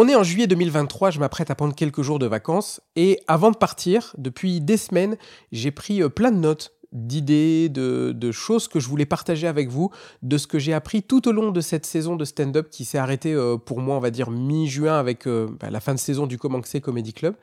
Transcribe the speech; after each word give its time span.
On 0.00 0.06
est 0.06 0.14
en 0.14 0.22
juillet 0.22 0.46
2023, 0.46 1.10
je 1.10 1.18
m'apprête 1.18 1.50
à 1.50 1.56
prendre 1.56 1.74
quelques 1.74 2.02
jours 2.02 2.20
de 2.20 2.26
vacances 2.26 2.80
et 2.94 3.18
avant 3.26 3.50
de 3.50 3.56
partir, 3.56 4.14
depuis 4.16 4.60
des 4.60 4.76
semaines, 4.76 5.16
j'ai 5.50 5.72
pris 5.72 6.04
euh, 6.04 6.08
plein 6.08 6.30
de 6.30 6.36
notes 6.36 6.72
d'idées, 6.92 7.68
de, 7.68 8.30
choses 8.30 8.68
que 8.68 8.78
je 8.78 8.86
voulais 8.86 9.06
partager 9.06 9.48
avec 9.48 9.70
vous, 9.70 9.90
de 10.22 10.38
ce 10.38 10.46
que 10.46 10.60
j'ai 10.60 10.72
appris 10.72 11.02
tout 11.02 11.26
au 11.26 11.32
long 11.32 11.50
de 11.50 11.60
cette 11.60 11.84
saison 11.84 12.14
de 12.14 12.24
stand-up 12.24 12.70
qui 12.70 12.84
s'est 12.84 12.96
arrêtée 12.96 13.34
euh, 13.34 13.56
pour 13.56 13.80
moi, 13.80 13.96
on 13.96 13.98
va 13.98 14.12
dire 14.12 14.30
mi-juin 14.30 14.96
avec 14.96 15.26
euh, 15.26 15.48
bah, 15.58 15.68
la 15.68 15.80
fin 15.80 15.94
de 15.94 15.98
saison 15.98 16.28
du 16.28 16.38
Comanxé 16.38 16.80
Comedy 16.80 17.12
Club. 17.12 17.34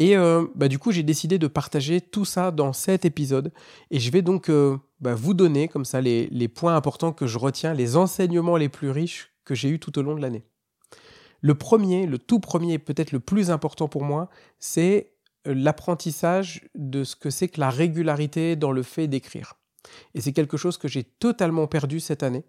Et 0.00 0.16
bah, 0.56 0.66
du 0.66 0.80
coup, 0.80 0.90
j'ai 0.90 1.04
décidé 1.04 1.38
de 1.38 1.46
partager 1.46 2.00
tout 2.00 2.24
ça 2.24 2.50
dans 2.50 2.72
cet 2.72 3.04
épisode. 3.04 3.52
Et 3.92 4.00
je 4.00 4.10
vais 4.10 4.22
donc 4.22 4.50
bah, 5.00 5.14
vous 5.14 5.34
donner 5.34 5.68
comme 5.68 5.84
ça 5.84 6.00
les, 6.00 6.26
les 6.32 6.48
points 6.48 6.74
importants 6.74 7.12
que 7.12 7.28
je 7.28 7.38
retiens, 7.38 7.74
les 7.74 7.96
enseignements 7.96 8.56
les 8.56 8.68
plus 8.68 8.90
riches 8.90 9.30
que 9.44 9.54
j'ai 9.54 9.68
eus 9.68 9.78
tout 9.78 9.96
au 10.00 10.02
long 10.02 10.16
de 10.16 10.20
l'année. 10.20 10.42
Le 11.42 11.54
premier, 11.54 12.06
le 12.06 12.18
tout 12.18 12.38
premier, 12.38 12.78
peut-être 12.78 13.12
le 13.12 13.20
plus 13.20 13.50
important 13.50 13.88
pour 13.88 14.04
moi, 14.04 14.30
c'est 14.58 15.12
euh, 15.46 15.54
l'apprentissage 15.54 16.62
de 16.76 17.04
ce 17.04 17.16
que 17.16 17.30
c'est 17.30 17.48
que 17.48 17.60
la 17.60 17.68
régularité 17.68 18.56
dans 18.56 18.70
le 18.70 18.82
fait 18.82 19.08
d'écrire. 19.08 19.54
Et 20.14 20.20
c'est 20.20 20.32
quelque 20.32 20.56
chose 20.56 20.78
que 20.78 20.88
j'ai 20.88 21.02
totalement 21.02 21.66
perdu 21.66 21.98
cette 21.98 22.22
année. 22.22 22.44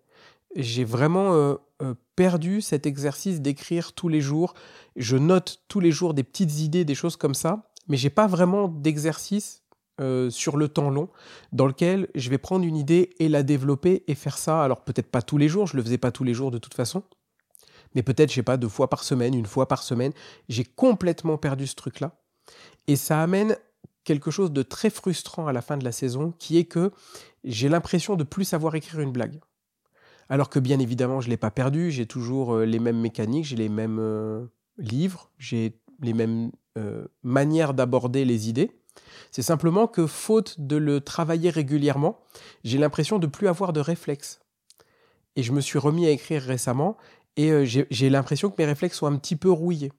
J'ai 0.56 0.84
vraiment 0.84 1.34
euh, 1.34 1.56
euh, 1.82 1.96
perdu 2.16 2.62
cet 2.62 2.86
exercice 2.86 3.42
d'écrire 3.42 3.94
tous 3.94 4.10
les 4.10 4.22
jours. 4.22 4.54
Je 4.96 5.18
note 5.18 5.64
tous 5.68 5.80
les 5.80 5.92
jours 5.92 6.14
des 6.14 6.24
petites 6.24 6.60
idées, 6.60 6.86
des 6.86 6.94
choses 6.94 7.18
comme 7.18 7.34
ça, 7.34 7.72
mais 7.88 7.98
j'ai 7.98 8.12
pas 8.12 8.28
vraiment 8.28 8.68
d'exercice 8.68 9.60
sur 10.30 10.58
le 10.58 10.68
temps 10.68 10.90
long 10.90 11.08
dans 11.54 11.68
lequel 11.68 12.10
je 12.16 12.32
vais 12.32 12.40
prendre 12.40 12.66
une 12.66 12.76
idée 12.76 13.12
et 13.20 13.30
la 13.30 13.42
développer 13.44 14.04
et 14.08 14.16
faire 14.16 14.40
ça. 14.40 14.62
Alors 14.62 14.84
peut-être 14.84 15.10
pas 15.10 15.22
tous 15.22 15.38
les 15.38 15.48
jours, 15.48 15.68
je 15.68 15.78
le 15.78 15.84
faisais 15.84 16.00
pas 16.00 16.12
tous 16.12 16.24
les 16.24 16.34
jours 16.34 16.50
de 16.50 16.58
toute 16.58 16.74
façon, 16.74 17.04
mais 17.96 18.04
peut-être, 18.04 18.30
je 18.30 18.36
sais 18.36 18.44
pas, 18.44 18.58
deux 18.58 18.70
fois 18.70 18.90
par 18.90 19.04
semaine, 19.04 19.34
une 19.34 19.46
fois 19.46 19.68
par 19.68 19.84
semaine. 19.84 20.14
J'ai 20.50 20.64
complètement 20.64 21.38
perdu 21.38 21.68
ce 21.68 21.76
truc-là. 21.76 22.16
Et 22.88 22.96
ça 22.96 23.22
amène 23.22 23.58
quelque 24.04 24.32
chose 24.32 24.52
de 24.52 24.64
très 24.64 24.90
frustrant 24.90 25.48
à 25.48 25.54
la 25.54 25.62
fin 25.62 25.78
de 25.78 25.84
la 25.84 25.92
saison, 25.92 26.34
qui 26.38 26.58
est 26.58 26.66
que 26.66 26.92
j'ai 27.44 27.70
l'impression 27.70 28.16
de 28.16 28.24
plus 28.24 28.46
savoir 28.46 28.76
écrire 28.76 29.00
une 29.00 29.12
blague. 29.12 29.40
Alors 30.30 30.50
que 30.50 30.60
bien 30.60 30.80
évidemment, 30.80 31.22
je 31.22 31.28
ne 31.28 31.32
l'ai 31.32 31.38
pas 31.38 31.52
perdu, 31.52 31.92
j'ai 31.92 32.06
toujours 32.06 32.56
euh, 32.56 32.66
les 32.66 32.80
mêmes 32.80 33.00
mécaniques, 33.00 33.46
j'ai 33.46 33.56
les 33.56 33.70
mêmes 33.70 34.00
euh, 34.00 34.46
livres, 34.78 35.30
j'ai 35.38 35.80
les 36.02 36.14
mêmes 36.14 36.52
euh, 36.78 37.06
manières 37.24 37.74
d'aborder 37.74 38.26
les 38.26 38.50
idées. 38.50 38.72
C'est 39.32 39.42
simplement 39.42 39.88
que 39.88 40.08
faute 40.08 40.60
de 40.60 40.76
le 40.76 41.02
travailler 41.02 41.50
régulièrement, 41.50 42.20
j'ai 42.64 42.78
l'impression 42.78 43.20
de 43.20 43.28
plus 43.28 43.48
avoir 43.48 43.74
de 43.74 43.80
réflexe. 43.80 44.40
Et 45.36 45.44
je 45.44 45.52
me 45.52 45.62
suis 45.62 45.80
remis 45.80 46.06
à 46.06 46.12
écrire 46.12 46.42
récemment 46.44 46.98
et 47.36 47.52
euh, 47.52 47.66
j'ai 47.66 48.10
l'impression 48.10 48.50
que 48.50 48.56
mes 48.58 48.66
réflexes 48.66 48.98
sont 48.98 49.08
un 49.08 49.18
petit 49.18 49.36
peu 49.36 49.50
rouillés. 49.50 49.92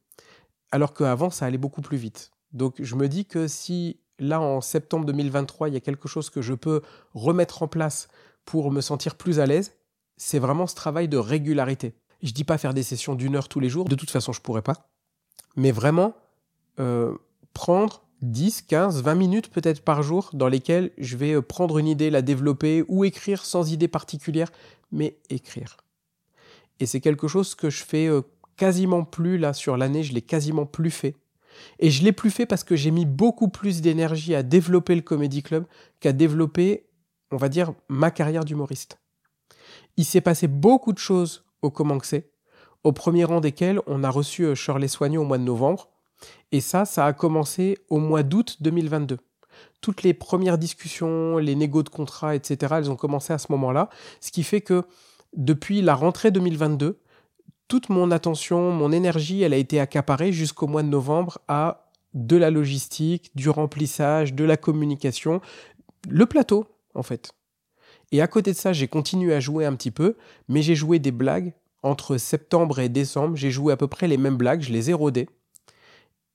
Alors 0.70 0.94
qu'avant, 0.94 1.30
ça 1.30 1.46
allait 1.46 1.58
beaucoup 1.58 1.82
plus 1.82 1.96
vite. 1.96 2.30
Donc 2.52 2.76
je 2.80 2.94
me 2.94 3.08
dis 3.08 3.26
que 3.26 3.48
si 3.48 4.00
là, 4.18 4.40
en 4.40 4.60
septembre 4.60 5.04
2023, 5.06 5.68
il 5.68 5.74
y 5.74 5.76
a 5.76 5.80
quelque 5.80 6.08
chose 6.08 6.30
que 6.30 6.42
je 6.42 6.54
peux 6.54 6.82
remettre 7.12 7.62
en 7.62 7.68
place 7.68 8.08
pour 8.44 8.70
me 8.70 8.80
sentir 8.80 9.16
plus 9.16 9.40
à 9.40 9.46
l'aise, 9.46 9.72
c'est 10.16 10.38
vraiment 10.38 10.66
ce 10.66 10.74
travail 10.74 11.08
de 11.08 11.16
régularité. 11.16 11.94
Je 12.22 12.32
dis 12.32 12.44
pas 12.44 12.58
faire 12.58 12.74
des 12.74 12.82
sessions 12.82 13.14
d'une 13.14 13.36
heure 13.36 13.48
tous 13.48 13.60
les 13.60 13.68
jours, 13.68 13.86
de 13.86 13.96
toute 13.96 14.10
façon 14.10 14.32
je 14.32 14.40
pourrais 14.40 14.62
pas. 14.62 14.88
Mais 15.56 15.72
vraiment 15.72 16.14
euh, 16.78 17.14
prendre 17.52 18.02
10, 18.22 18.62
15, 18.62 19.02
20 19.02 19.14
minutes 19.14 19.50
peut-être 19.50 19.82
par 19.82 20.02
jour 20.02 20.30
dans 20.32 20.48
lesquelles 20.48 20.92
je 20.98 21.16
vais 21.16 21.34
euh, 21.34 21.42
prendre 21.42 21.78
une 21.78 21.88
idée, 21.88 22.10
la 22.10 22.22
développer 22.22 22.84
ou 22.88 23.04
écrire 23.04 23.44
sans 23.44 23.72
idée 23.72 23.88
particulière, 23.88 24.50
mais 24.92 25.18
écrire. 25.28 25.76
Et 26.80 26.86
c'est 26.86 27.00
quelque 27.00 27.28
chose 27.28 27.54
que 27.54 27.70
je 27.70 27.84
fais 27.84 28.06
euh, 28.06 28.22
quasiment 28.56 29.04
plus 29.04 29.38
là 29.38 29.52
sur 29.52 29.76
l'année, 29.76 30.02
je 30.02 30.12
l'ai 30.12 30.22
quasiment 30.22 30.66
plus 30.66 30.90
fait. 30.90 31.16
Et 31.78 31.90
je 31.90 32.02
l'ai 32.02 32.12
plus 32.12 32.30
fait 32.30 32.46
parce 32.46 32.64
que 32.64 32.76
j'ai 32.76 32.90
mis 32.90 33.06
beaucoup 33.06 33.48
plus 33.48 33.80
d'énergie 33.80 34.34
à 34.34 34.42
développer 34.42 34.94
le 34.94 35.02
Comedy 35.02 35.42
Club 35.42 35.66
qu'à 36.00 36.12
développer, 36.12 36.86
on 37.30 37.36
va 37.36 37.48
dire, 37.48 37.72
ma 37.88 38.10
carrière 38.10 38.44
d'humoriste. 38.44 38.98
Il 39.96 40.04
s'est 40.04 40.20
passé 40.20 40.48
beaucoup 40.48 40.92
de 40.92 40.98
choses 40.98 41.44
au 41.62 41.70
Comanxé, 41.70 42.30
au 42.82 42.92
premier 42.92 43.24
rang 43.24 43.40
desquelles 43.40 43.80
on 43.86 44.04
a 44.04 44.10
reçu 44.10 44.44
euh, 44.44 44.54
Shirley 44.54 44.88
Soignot 44.88 45.22
au 45.22 45.24
mois 45.24 45.38
de 45.38 45.44
novembre. 45.44 45.88
Et 46.52 46.60
ça, 46.60 46.84
ça 46.84 47.06
a 47.06 47.12
commencé 47.12 47.78
au 47.88 47.98
mois 47.98 48.22
d'août 48.22 48.58
2022. 48.60 49.18
Toutes 49.80 50.02
les 50.02 50.14
premières 50.14 50.58
discussions, 50.58 51.38
les 51.38 51.54
négos 51.54 51.82
de 51.82 51.88
contrat, 51.88 52.34
etc., 52.34 52.74
elles 52.78 52.90
ont 52.90 52.96
commencé 52.96 53.32
à 53.32 53.38
ce 53.38 53.52
moment-là. 53.52 53.88
Ce 54.20 54.32
qui 54.32 54.42
fait 54.42 54.60
que 54.60 54.84
depuis 55.36 55.82
la 55.82 55.94
rentrée 55.94 56.30
2022, 56.30 57.00
toute 57.68 57.88
mon 57.88 58.10
attention, 58.10 58.70
mon 58.70 58.92
énergie, 58.92 59.42
elle 59.42 59.52
a 59.52 59.56
été 59.56 59.80
accaparée 59.80 60.32
jusqu'au 60.32 60.66
mois 60.66 60.82
de 60.82 60.88
novembre 60.88 61.38
à 61.48 61.90
de 62.12 62.36
la 62.36 62.50
logistique, 62.50 63.30
du 63.34 63.48
remplissage, 63.48 64.34
de 64.34 64.44
la 64.44 64.56
communication, 64.56 65.40
le 66.08 66.26
plateau 66.26 66.66
en 66.94 67.02
fait. 67.02 67.32
Et 68.12 68.22
à 68.22 68.28
côté 68.28 68.52
de 68.52 68.56
ça, 68.56 68.72
j'ai 68.72 68.86
continué 68.86 69.34
à 69.34 69.40
jouer 69.40 69.64
un 69.64 69.74
petit 69.74 69.90
peu, 69.90 70.16
mais 70.48 70.62
j'ai 70.62 70.76
joué 70.76 70.98
des 70.98 71.10
blagues 71.10 71.52
entre 71.82 72.16
septembre 72.16 72.78
et 72.78 72.88
décembre. 72.88 73.36
J'ai 73.36 73.50
joué 73.50 73.72
à 73.72 73.76
peu 73.76 73.88
près 73.88 74.06
les 74.08 74.16
mêmes 74.16 74.36
blagues, 74.36 74.62
je 74.62 74.72
les 74.72 74.90
ai 74.90 74.92
rodées. 74.92 75.28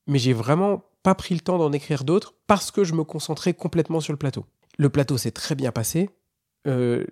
Mais 0.08 0.20
j'ai 0.20 0.34
vraiment 0.34 0.84
pas 1.04 1.16
pris 1.16 1.36
le 1.36 1.42
temps 1.42 1.58
d'en 1.58 1.72
écrire 1.72 2.04
d'autres 2.04 2.34
parce 2.48 2.72
que 2.72 2.84
je 2.84 2.94
me 2.94 3.04
concentrais 3.04 3.54
complètement 3.54 4.02
sur 4.02 4.12
le 4.12 4.18
plateau. 4.18 4.46
Le 4.78 4.90
plateau 4.90 5.18
s'est 5.18 5.32
très 5.32 5.56
bien 5.56 5.72
passé. 5.72 6.10
Euh, 6.68 7.06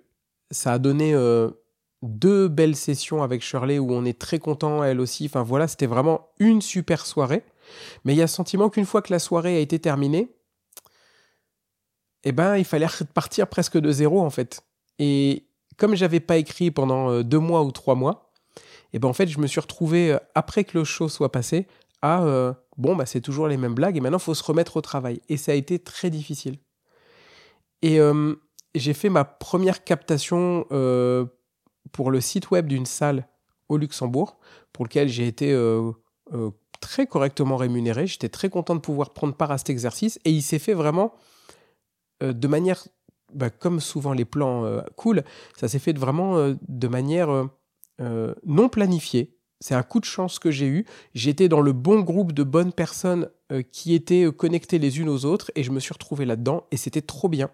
ça 0.50 0.74
a 0.74 0.78
donné 0.78 1.14
euh, 1.14 1.50
deux 2.02 2.48
belles 2.48 2.76
sessions 2.76 3.22
avec 3.22 3.42
Shirley 3.42 3.78
où 3.78 3.92
on 3.92 4.04
est 4.04 4.18
très 4.18 4.38
content, 4.38 4.84
elle 4.84 5.00
aussi. 5.00 5.26
Enfin 5.26 5.42
voilà, 5.42 5.68
c'était 5.68 5.86
vraiment 5.86 6.28
une 6.38 6.62
super 6.62 7.06
soirée. 7.06 7.42
Mais 8.04 8.14
il 8.14 8.16
y 8.16 8.22
a 8.22 8.26
sentiment 8.26 8.70
qu'une 8.70 8.86
fois 8.86 9.02
que 9.02 9.12
la 9.12 9.18
soirée 9.18 9.56
a 9.56 9.60
été 9.60 9.78
terminée, 9.78 10.34
eh 12.24 12.32
ben, 12.32 12.56
il 12.56 12.64
fallait 12.64 12.86
repartir 13.00 13.48
presque 13.48 13.78
de 13.78 13.90
zéro 13.90 14.20
en 14.20 14.30
fait. 14.30 14.62
Et 14.98 15.46
comme 15.76 15.94
j'avais 15.94 16.20
pas 16.20 16.36
écrit 16.36 16.70
pendant 16.70 17.10
euh, 17.10 17.22
deux 17.22 17.38
mois 17.38 17.62
ou 17.62 17.72
trois 17.72 17.94
mois, 17.94 18.32
eh 18.92 18.98
ben 18.98 19.08
en 19.08 19.12
fait, 19.12 19.28
je 19.28 19.38
me 19.38 19.46
suis 19.46 19.60
retrouvé 19.60 20.12
euh, 20.12 20.18
après 20.34 20.64
que 20.64 20.78
le 20.78 20.84
show 20.84 21.08
soit 21.08 21.32
passé 21.32 21.66
à 22.00 22.22
euh, 22.22 22.52
bon 22.76 22.94
bah 22.94 23.06
c'est 23.06 23.20
toujours 23.20 23.48
les 23.48 23.56
mêmes 23.56 23.74
blagues 23.74 23.96
et 23.96 24.00
maintenant 24.00 24.20
faut 24.20 24.34
se 24.34 24.44
remettre 24.44 24.76
au 24.76 24.80
travail. 24.80 25.20
Et 25.28 25.36
ça 25.36 25.52
a 25.52 25.54
été 25.56 25.78
très 25.78 26.10
difficile. 26.10 26.58
Et 27.82 28.00
j'ai 28.74 28.92
fait 28.92 29.08
ma 29.08 29.24
première 29.24 29.84
captation 29.84 30.66
pour 31.92 32.10
le 32.10 32.20
site 32.20 32.50
web 32.50 32.66
d'une 32.66 32.86
salle 32.86 33.26
au 33.68 33.76
Luxembourg, 33.76 34.38
pour 34.72 34.84
lequel 34.84 35.08
j'ai 35.08 35.26
été 35.26 35.52
euh, 35.52 35.92
euh, 36.32 36.50
très 36.80 37.06
correctement 37.06 37.56
rémunéré. 37.56 38.06
J'étais 38.06 38.28
très 38.28 38.48
content 38.48 38.74
de 38.74 38.80
pouvoir 38.80 39.12
prendre 39.12 39.34
part 39.34 39.50
à 39.50 39.58
cet 39.58 39.70
exercice 39.70 40.18
et 40.24 40.30
il 40.30 40.42
s'est 40.42 40.58
fait 40.58 40.74
vraiment 40.74 41.12
euh, 42.22 42.32
de 42.32 42.48
manière, 42.48 42.86
bah, 43.32 43.50
comme 43.50 43.80
souvent 43.80 44.12
les 44.12 44.24
plans 44.24 44.80
cool, 44.96 45.22
ça 45.56 45.68
s'est 45.68 45.78
fait 45.78 45.96
vraiment 45.96 46.54
de 46.66 46.88
manière 46.88 47.48
non 48.00 48.68
planifiée. 48.68 49.34
C'est 49.60 49.74
un 49.74 49.82
coup 49.82 49.98
de 49.98 50.04
chance 50.04 50.38
que 50.38 50.50
j'ai 50.50 50.66
eu. 50.66 50.86
J'étais 51.14 51.48
dans 51.48 51.60
le 51.60 51.72
bon 51.72 52.00
groupe 52.00 52.32
de 52.32 52.44
bonnes 52.44 52.72
personnes 52.72 53.28
qui 53.72 53.92
étaient 53.94 54.32
connectées 54.32 54.78
les 54.78 55.00
unes 55.00 55.08
aux 55.08 55.24
autres 55.24 55.50
et 55.56 55.62
je 55.62 55.72
me 55.72 55.80
suis 55.80 55.92
retrouvé 55.92 56.24
là-dedans 56.24 56.64
et 56.70 56.76
c'était 56.76 57.02
trop 57.02 57.28
bien. 57.28 57.50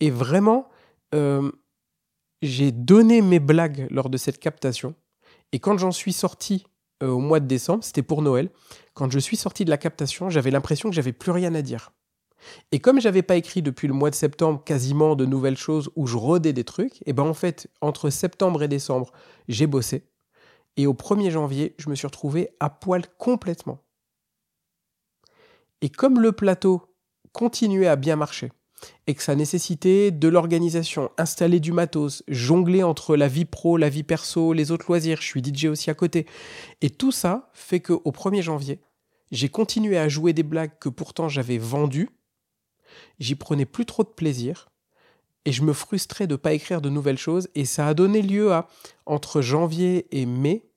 Et 0.00 0.10
vraiment, 0.10 0.68
j'ai 2.42 2.72
donné 2.72 3.22
mes 3.22 3.38
blagues 3.38 3.86
lors 3.90 4.10
de 4.10 4.16
cette 4.16 4.38
captation. 4.38 4.94
Et 5.52 5.60
quand 5.60 5.78
j'en 5.78 5.92
suis 5.92 6.12
sorti 6.12 6.66
euh, 7.02 7.08
au 7.08 7.20
mois 7.20 7.40
de 7.40 7.46
décembre, 7.46 7.84
c'était 7.84 8.02
pour 8.02 8.20
Noël, 8.20 8.50
quand 8.94 9.10
je 9.10 9.18
suis 9.18 9.36
sorti 9.36 9.64
de 9.64 9.70
la 9.70 9.78
captation, 9.78 10.28
j'avais 10.28 10.50
l'impression 10.50 10.90
que 10.90 10.94
j'avais 10.94 11.12
plus 11.12 11.30
rien 11.30 11.54
à 11.54 11.62
dire. 11.62 11.92
Et 12.72 12.80
comme 12.80 13.00
j'avais 13.00 13.22
pas 13.22 13.36
écrit 13.36 13.62
depuis 13.62 13.86
le 13.86 13.94
mois 13.94 14.10
de 14.10 14.16
septembre 14.16 14.62
quasiment 14.64 15.14
de 15.14 15.24
nouvelles 15.24 15.56
choses 15.56 15.90
où 15.94 16.08
je 16.08 16.16
rodais 16.16 16.52
des 16.52 16.64
trucs, 16.64 17.00
et 17.06 17.12
ben 17.12 17.22
en 17.22 17.34
fait, 17.34 17.68
entre 17.80 18.10
septembre 18.10 18.64
et 18.64 18.68
décembre, 18.68 19.12
j'ai 19.48 19.68
bossé. 19.68 20.08
Et 20.76 20.86
au 20.86 20.94
1er 20.94 21.30
janvier, 21.30 21.74
je 21.78 21.88
me 21.88 21.94
suis 21.94 22.06
retrouvé 22.06 22.50
à 22.58 22.70
poil 22.70 23.04
complètement. 23.18 23.78
Et 25.82 25.88
comme 25.88 26.20
le 26.20 26.32
plateau 26.32 26.82
continuait 27.32 27.86
à 27.86 27.96
bien 27.96 28.16
marcher, 28.16 28.50
et 29.06 29.14
que 29.14 29.22
ça 29.22 29.34
nécessitait 29.34 30.10
de 30.10 30.28
l'organisation, 30.28 31.10
installer 31.18 31.60
du 31.60 31.72
matos, 31.72 32.22
jongler 32.28 32.82
entre 32.82 33.16
la 33.16 33.28
vie 33.28 33.44
pro, 33.44 33.76
la 33.76 33.88
vie 33.88 34.02
perso, 34.02 34.52
les 34.52 34.70
autres 34.70 34.86
loisirs, 34.88 35.20
je 35.20 35.26
suis 35.26 35.42
DJ 35.42 35.66
aussi 35.66 35.90
à 35.90 35.94
côté. 35.94 36.26
Et 36.80 36.90
tout 36.90 37.12
ça 37.12 37.50
fait 37.52 37.80
qu'au 37.80 38.10
1er 38.10 38.42
janvier, 38.42 38.80
j'ai 39.30 39.48
continué 39.48 39.98
à 39.98 40.08
jouer 40.08 40.32
des 40.32 40.42
blagues 40.42 40.78
que 40.78 40.88
pourtant 40.88 41.28
j'avais 41.28 41.58
vendues, 41.58 42.10
j'y 43.18 43.34
prenais 43.34 43.66
plus 43.66 43.86
trop 43.86 44.02
de 44.02 44.08
plaisir, 44.08 44.68
et 45.44 45.52
je 45.52 45.62
me 45.62 45.72
frustrais 45.72 46.26
de 46.26 46.34
ne 46.34 46.36
pas 46.36 46.52
écrire 46.52 46.80
de 46.80 46.88
nouvelles 46.88 47.18
choses, 47.18 47.48
et 47.54 47.64
ça 47.64 47.88
a 47.88 47.94
donné 47.94 48.22
lieu 48.22 48.52
à, 48.52 48.68
entre 49.06 49.40
janvier 49.40 50.06
et 50.12 50.26
mai, 50.26 50.68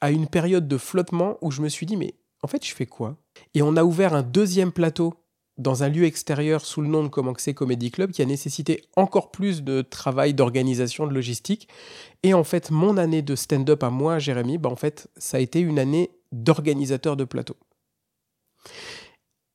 à 0.00 0.10
une 0.10 0.26
période 0.26 0.68
de 0.68 0.78
flottement 0.78 1.38
où 1.40 1.50
je 1.50 1.60
me 1.60 1.68
suis 1.68 1.86
dit, 1.86 1.96
mais 1.96 2.14
en 2.42 2.46
fait, 2.46 2.64
je 2.64 2.74
fais 2.74 2.86
quoi? 2.86 3.16
Et 3.54 3.62
on 3.62 3.76
a 3.76 3.84
ouvert 3.84 4.14
un 4.14 4.22
deuxième 4.22 4.72
plateau 4.72 5.14
dans 5.58 5.82
un 5.82 5.88
lieu 5.88 6.04
extérieur 6.04 6.64
sous 6.64 6.80
le 6.80 6.88
nom 6.88 7.02
de 7.02 7.08
Comanxé 7.08 7.52
Comedy 7.52 7.90
Club 7.90 8.12
qui 8.12 8.22
a 8.22 8.24
nécessité 8.24 8.84
encore 8.96 9.30
plus 9.30 9.62
de 9.62 9.82
travail, 9.82 10.32
d'organisation, 10.32 11.06
de 11.06 11.12
logistique. 11.12 11.68
Et 12.22 12.32
en 12.32 12.44
fait, 12.44 12.70
mon 12.70 12.96
année 12.96 13.22
de 13.22 13.34
stand-up 13.34 13.82
à 13.82 13.90
moi, 13.90 14.18
Jérémy, 14.18 14.58
bah 14.58 14.74
ça 15.16 15.36
a 15.36 15.40
été 15.40 15.60
une 15.60 15.78
année 15.78 16.10
d'organisateur 16.32 17.16
de 17.16 17.24
plateau. 17.24 17.56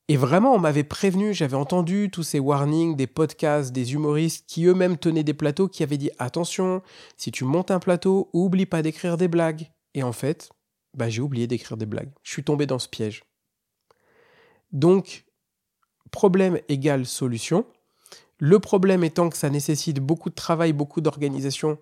Et 0.08 0.18
vraiment, 0.18 0.54
on 0.54 0.58
m'avait 0.58 0.84
prévenu, 0.84 1.32
j'avais 1.32 1.56
entendu 1.56 2.10
tous 2.10 2.22
ces 2.22 2.38
warnings 2.38 2.94
des 2.94 3.06
podcasts, 3.06 3.72
des 3.72 3.94
humoristes 3.94 4.44
qui 4.46 4.66
eux-mêmes 4.66 4.98
tenaient 4.98 5.24
des 5.24 5.32
plateaux, 5.32 5.66
qui 5.66 5.82
avaient 5.82 5.96
dit 5.96 6.10
attention, 6.18 6.82
si 7.16 7.32
tu 7.32 7.44
montes 7.44 7.70
un 7.70 7.78
plateau, 7.78 8.28
oublie 8.34 8.66
pas 8.66 8.82
d'écrire 8.82 9.16
des 9.16 9.28
blagues. 9.28 9.70
Et 9.94 10.02
en 10.02 10.12
fait, 10.12 10.50
bah, 10.94 11.08
j'ai 11.08 11.22
oublié 11.22 11.46
d'écrire 11.46 11.78
des 11.78 11.86
blagues. 11.86 12.12
Je 12.22 12.32
suis 12.32 12.44
tombé 12.44 12.66
dans 12.66 12.78
ce 12.78 12.88
piège. 12.88 13.24
Donc, 14.72 15.24
problème 16.14 16.60
égale 16.68 17.06
solution. 17.06 17.66
Le 18.38 18.60
problème 18.60 19.02
étant 19.02 19.30
que 19.30 19.36
ça 19.36 19.50
nécessite 19.50 19.98
beaucoup 19.98 20.30
de 20.30 20.34
travail, 20.36 20.72
beaucoup 20.72 21.00
d'organisation. 21.00 21.76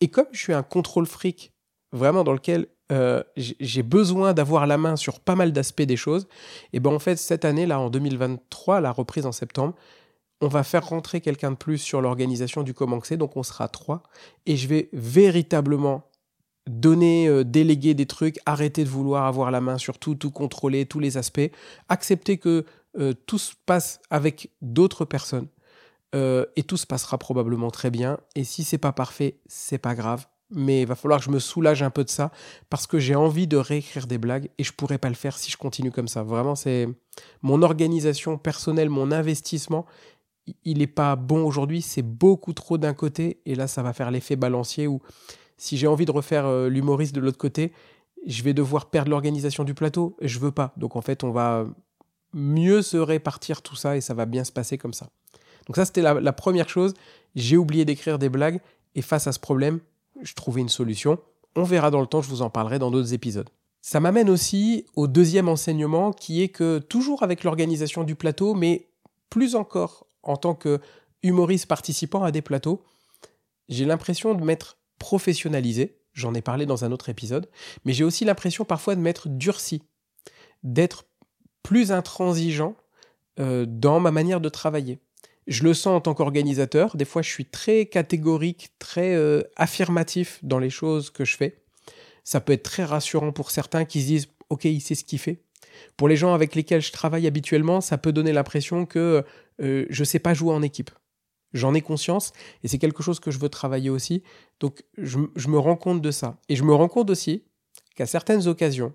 Et 0.00 0.08
comme 0.08 0.26
je 0.32 0.38
suis 0.38 0.54
un 0.54 0.62
contrôle 0.62 1.06
fric, 1.06 1.52
vraiment 1.92 2.24
dans 2.24 2.32
lequel 2.32 2.66
euh, 2.90 3.22
j'ai 3.36 3.82
besoin 3.82 4.32
d'avoir 4.32 4.66
la 4.66 4.78
main 4.78 4.96
sur 4.96 5.20
pas 5.20 5.34
mal 5.34 5.52
d'aspects 5.52 5.82
des 5.82 5.98
choses, 5.98 6.28
et 6.72 6.80
ben 6.80 6.90
en 6.90 6.98
fait 6.98 7.16
cette 7.16 7.44
année 7.44 7.66
là 7.66 7.78
en 7.78 7.90
2023, 7.90 8.80
la 8.80 8.90
reprise 8.90 9.26
en 9.26 9.32
septembre, 9.32 9.74
on 10.40 10.48
va 10.48 10.62
faire 10.62 10.88
rentrer 10.88 11.20
quelqu'un 11.20 11.50
de 11.50 11.56
plus 11.56 11.76
sur 11.76 12.00
l'organisation 12.00 12.62
du 12.62 12.72
Comanxé, 12.72 13.18
donc 13.18 13.36
on 13.36 13.42
sera 13.42 13.68
trois, 13.68 14.02
et 14.46 14.56
je 14.56 14.66
vais 14.68 14.88
véritablement 14.94 16.04
donner, 16.68 17.28
euh, 17.28 17.44
déléguer 17.44 17.92
des 17.94 18.06
trucs, 18.06 18.38
arrêter 18.46 18.84
de 18.84 18.88
vouloir 18.88 19.26
avoir 19.26 19.50
la 19.50 19.60
main 19.60 19.76
sur 19.76 19.98
tout, 19.98 20.14
tout 20.14 20.30
contrôler, 20.30 20.86
tous 20.86 21.00
les 21.00 21.16
aspects, 21.18 21.50
accepter 21.88 22.38
que 22.38 22.64
euh, 22.98 23.12
tout 23.26 23.38
se 23.38 23.54
passe 23.66 24.00
avec 24.10 24.50
d'autres 24.62 25.04
personnes. 25.04 25.48
et 26.14 26.62
tout 26.66 26.78
se 26.78 26.86
passera 26.86 27.18
probablement 27.18 27.70
très 27.70 27.90
bien. 27.90 28.18
Et 28.34 28.44
si 28.44 28.64
c'est 28.64 28.78
pas 28.78 28.92
parfait, 28.92 29.40
c'est 29.46 29.78
pas 29.78 29.94
grave 29.94 30.26
mais 30.50 30.82
il 30.82 30.86
va 30.86 30.94
falloir 30.94 31.20
que 31.20 31.26
je 31.26 31.30
me 31.30 31.38
soulage 31.38 31.82
un 31.82 31.90
peu 31.90 32.04
de 32.04 32.08
ça 32.08 32.30
parce 32.70 32.86
que 32.86 32.98
j'ai 32.98 33.14
envie 33.14 33.46
de 33.46 33.56
réécrire 33.56 34.06
des 34.06 34.18
blagues 34.18 34.50
et 34.58 34.64
je 34.64 34.72
pourrais 34.72 34.98
pas 34.98 35.08
le 35.08 35.14
faire 35.14 35.36
si 35.36 35.50
je 35.50 35.56
continue 35.56 35.90
comme 35.90 36.08
ça. 36.08 36.22
Vraiment, 36.22 36.54
c'est 36.54 36.88
mon 37.42 37.62
organisation 37.62 38.38
personnelle, 38.38 38.88
mon 38.88 39.12
investissement, 39.12 39.86
il 40.64 40.78
n'est 40.78 40.86
pas 40.86 41.16
bon 41.16 41.44
aujourd'hui, 41.44 41.82
c'est 41.82 42.02
beaucoup 42.02 42.54
trop 42.54 42.78
d'un 42.78 42.94
côté 42.94 43.40
et 43.44 43.54
là 43.54 43.66
ça 43.66 43.82
va 43.82 43.92
faire 43.92 44.10
l'effet 44.10 44.36
balancier 44.36 44.86
où 44.86 45.02
si 45.58 45.76
j'ai 45.76 45.86
envie 45.86 46.06
de 46.06 46.12
refaire 46.12 46.46
euh, 46.46 46.68
l'humoriste 46.68 47.14
de 47.14 47.20
l'autre 47.20 47.38
côté, 47.38 47.72
je 48.26 48.42
vais 48.42 48.54
devoir 48.54 48.90
perdre 48.90 49.10
l'organisation 49.10 49.64
du 49.64 49.74
plateau 49.74 50.16
je 50.20 50.38
veux 50.38 50.52
pas. 50.52 50.72
Donc 50.76 50.96
en 50.96 51.02
fait, 51.02 51.24
on 51.24 51.30
va 51.30 51.66
mieux 52.32 52.82
se 52.82 52.96
répartir 52.96 53.62
tout 53.62 53.76
ça 53.76 53.96
et 53.96 54.00
ça 54.00 54.14
va 54.14 54.26
bien 54.26 54.44
se 54.44 54.52
passer 54.52 54.78
comme 54.78 54.92
ça. 54.92 55.10
Donc 55.66 55.76
ça 55.76 55.84
c'était 55.84 56.02
la 56.02 56.32
première 56.32 56.68
chose, 56.68 56.94
j'ai 57.34 57.56
oublié 57.56 57.84
d'écrire 57.84 58.18
des 58.18 58.28
blagues 58.28 58.60
et 58.94 59.02
face 59.02 59.26
à 59.26 59.32
ce 59.32 59.38
problème, 59.38 59.80
je 60.22 60.34
trouvais 60.34 60.60
une 60.60 60.68
solution. 60.68 61.18
On 61.56 61.62
verra 61.62 61.90
dans 61.90 62.00
le 62.00 62.06
temps, 62.06 62.22
je 62.22 62.28
vous 62.28 62.42
en 62.42 62.50
parlerai 62.50 62.78
dans 62.78 62.90
d'autres 62.90 63.14
épisodes. 63.14 63.48
Ça 63.80 64.00
m'amène 64.00 64.28
aussi 64.28 64.86
au 64.96 65.06
deuxième 65.06 65.48
enseignement 65.48 66.12
qui 66.12 66.42
est 66.42 66.48
que 66.48 66.78
toujours 66.78 67.22
avec 67.22 67.44
l'organisation 67.44 68.04
du 68.04 68.14
plateau, 68.14 68.54
mais 68.54 68.88
plus 69.30 69.54
encore 69.54 70.06
en 70.22 70.36
tant 70.36 70.54
que 70.54 70.80
humoriste 71.22 71.66
participant 71.66 72.22
à 72.22 72.30
des 72.30 72.42
plateaux, 72.42 72.82
j'ai 73.68 73.84
l'impression 73.84 74.34
de 74.34 74.44
m'être 74.44 74.78
professionnalisé, 74.98 76.00
j'en 76.12 76.34
ai 76.34 76.42
parlé 76.42 76.66
dans 76.66 76.84
un 76.84 76.92
autre 76.92 77.08
épisode, 77.08 77.48
mais 77.84 77.92
j'ai 77.92 78.04
aussi 78.04 78.24
l'impression 78.24 78.64
parfois 78.64 78.96
de 78.96 79.00
m'être 79.00 79.28
durci, 79.28 79.82
d'être 80.62 81.04
plus 81.68 81.92
intransigeant 81.92 82.76
euh, 83.38 83.66
dans 83.68 84.00
ma 84.00 84.10
manière 84.10 84.40
de 84.40 84.48
travailler. 84.48 85.00
Je 85.46 85.64
le 85.64 85.74
sens 85.74 85.98
en 85.98 86.00
tant 86.00 86.14
qu'organisateur. 86.14 86.96
Des 86.96 87.04
fois, 87.04 87.20
je 87.20 87.28
suis 87.28 87.44
très 87.44 87.84
catégorique, 87.84 88.70
très 88.78 89.14
euh, 89.14 89.42
affirmatif 89.54 90.38
dans 90.42 90.58
les 90.58 90.70
choses 90.70 91.10
que 91.10 91.26
je 91.26 91.36
fais. 91.36 91.60
Ça 92.24 92.40
peut 92.40 92.54
être 92.54 92.62
très 92.62 92.84
rassurant 92.84 93.32
pour 93.32 93.50
certains 93.50 93.84
qui 93.84 94.00
se 94.00 94.06
disent 94.06 94.28
Ok, 94.48 94.64
il 94.64 94.80
sait 94.80 94.94
ce 94.94 95.04
qu'il 95.04 95.18
fait. 95.18 95.42
Pour 95.98 96.08
les 96.08 96.16
gens 96.16 96.32
avec 96.32 96.54
lesquels 96.54 96.80
je 96.80 96.90
travaille 96.90 97.26
habituellement, 97.26 97.82
ça 97.82 97.98
peut 97.98 98.12
donner 98.12 98.32
l'impression 98.32 98.86
que 98.86 99.22
euh, 99.60 99.84
je 99.90 100.00
ne 100.00 100.06
sais 100.06 100.20
pas 100.20 100.32
jouer 100.32 100.54
en 100.54 100.62
équipe. 100.62 100.90
J'en 101.52 101.74
ai 101.74 101.82
conscience 101.82 102.32
et 102.64 102.68
c'est 102.68 102.78
quelque 102.78 103.02
chose 103.02 103.20
que 103.20 103.30
je 103.30 103.38
veux 103.38 103.50
travailler 103.50 103.90
aussi. 103.90 104.22
Donc, 104.58 104.84
je, 104.96 105.18
je 105.36 105.48
me 105.48 105.58
rends 105.58 105.76
compte 105.76 106.00
de 106.00 106.12
ça. 106.12 106.38
Et 106.48 106.56
je 106.56 106.64
me 106.64 106.72
rends 106.72 106.88
compte 106.88 107.10
aussi 107.10 107.44
qu'à 107.94 108.06
certaines 108.06 108.48
occasions, 108.48 108.94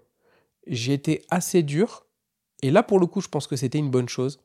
j'ai 0.66 0.94
été 0.94 1.24
assez 1.30 1.62
dur. 1.62 2.08
Et 2.63 2.71
là, 2.71 2.81
pour 2.81 3.00
le 3.00 3.06
coup, 3.06 3.21
je 3.21 3.27
pense 3.27 3.45
que 3.45 3.56
c'était 3.56 3.77
une 3.77 3.92
bonne 3.92 4.10
chose 4.10 4.39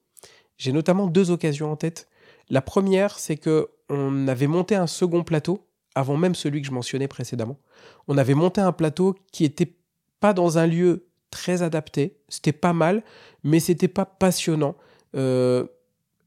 j'ai 0.59 0.73
notamment 0.73 1.07
deux 1.07 1.31
occasions 1.31 1.73
en 1.73 1.77
tête. 1.77 2.09
La 2.51 2.61
première, 2.61 3.19
c'est 3.19 3.37
que 3.37 3.69
on 3.89 4.29
avait 4.29 4.47
monté 4.47 4.75
un 4.75 4.87
second 4.87 5.25
plateau 5.25 5.65
avant 5.95 6.17
même 6.17 6.35
celui 6.35 6.61
que 6.61 6.67
je 6.67 6.73
mentionnais 6.73 7.09
précédemment. 7.09 7.59
On 8.07 8.19
avait 8.19 8.35
monté 8.35 8.61
un 8.61 8.73
plateau 8.73 9.15
qui 9.33 9.45
était 9.45 9.75
pas 10.21 10.35
dans 10.35 10.59
un 10.59 10.67
lieu 10.67 11.07
très 11.31 11.63
adapté. 11.63 12.17
C'était 12.29 12.53
pas 12.53 12.73
mal, 12.73 13.03
mais 13.45 13.61
c'était 13.61 13.89
pas 13.89 14.05
passionnant. 14.05 14.77
Euh, 15.15 15.67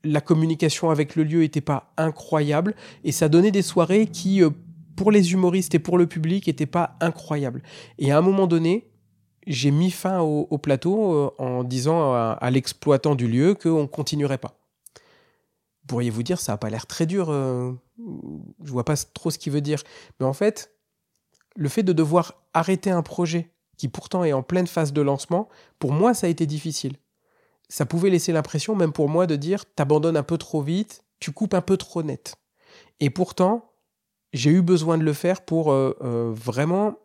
la 0.03 0.21
communication 0.21 0.89
avec 0.89 1.15
le 1.15 1.23
lieu 1.23 1.43
était 1.43 1.61
pas 1.61 1.93
incroyable 1.97 2.73
et 3.03 3.11
ça 3.11 3.29
donnait 3.29 3.51
des 3.51 3.61
soirées 3.61 4.07
qui, 4.07 4.43
euh, 4.43 4.49
pour 4.95 5.11
les 5.11 5.33
humoristes 5.33 5.75
et 5.75 5.79
pour 5.79 5.97
le 5.97 6.07
public, 6.07 6.47
n'étaient 6.47 6.65
pas 6.65 6.97
incroyables. 6.99 7.61
Et 7.99 8.11
à 8.11 8.17
un 8.17 8.21
moment 8.21 8.47
donné, 8.47 8.90
j'ai 9.47 9.71
mis 9.71 9.91
fin 9.91 10.19
au, 10.19 10.57
plateau 10.57 11.13
euh, 11.13 11.31
en 11.37 11.63
disant 11.63 12.13
à, 12.13 12.49
l'exploitant 12.51 13.15
du 13.15 13.27
lieu 13.27 13.55
qu'on 13.55 13.83
ne 13.83 13.87
continuerait 13.87 14.37
pas. 14.37 14.57
Pourriez-vous 15.87 16.23
dire, 16.23 16.39
ça 16.39 16.53
n'a 16.53 16.57
pas 16.57 16.69
l'air 16.69 16.85
très 16.85 17.05
dur, 17.05 17.29
euh, 17.29 17.73
je 18.63 18.71
vois 18.71 18.85
pas 18.85 18.95
trop 18.95 19.31
ce 19.31 19.37
qu'il 19.37 19.51
veut 19.51 19.61
dire. 19.61 19.83
Mais 20.19 20.25
en 20.25 20.33
fait, 20.33 20.71
le 21.55 21.69
fait 21.69 21.83
de 21.83 21.93
devoir 21.93 22.35
arrêter 22.53 22.91
un 22.91 23.01
projet 23.01 23.51
qui 23.77 23.87
pourtant 23.87 24.23
est 24.23 24.33
en 24.33 24.43
pleine 24.43 24.67
phase 24.67 24.93
de 24.93 25.01
lancement, 25.01 25.49
pour 25.79 25.91
moi, 25.91 26.13
ça 26.13 26.27
a 26.27 26.29
été 26.29 26.45
difficile. 26.45 26.97
Ça 27.67 27.85
pouvait 27.85 28.09
laisser 28.09 28.31
l'impression, 28.31 28.75
même 28.75 28.93
pour 28.93 29.09
moi, 29.09 29.25
de 29.27 29.35
dire 29.35 29.65
t'abandonnes 29.75 30.17
un 30.17 30.23
peu 30.23 30.37
trop 30.37 30.61
vite, 30.61 31.03
tu 31.19 31.31
coupes 31.31 31.53
un 31.53 31.61
peu 31.61 31.77
trop 31.77 32.03
net. 32.03 32.35
Et 32.99 33.09
pourtant, 33.09 33.73
j'ai 34.33 34.51
eu 34.51 34.61
besoin 34.61 34.97
de 34.97 35.03
le 35.03 35.13
faire 35.13 35.41
pour 35.41 35.71
euh, 35.71 36.31
vraiment 36.33 36.95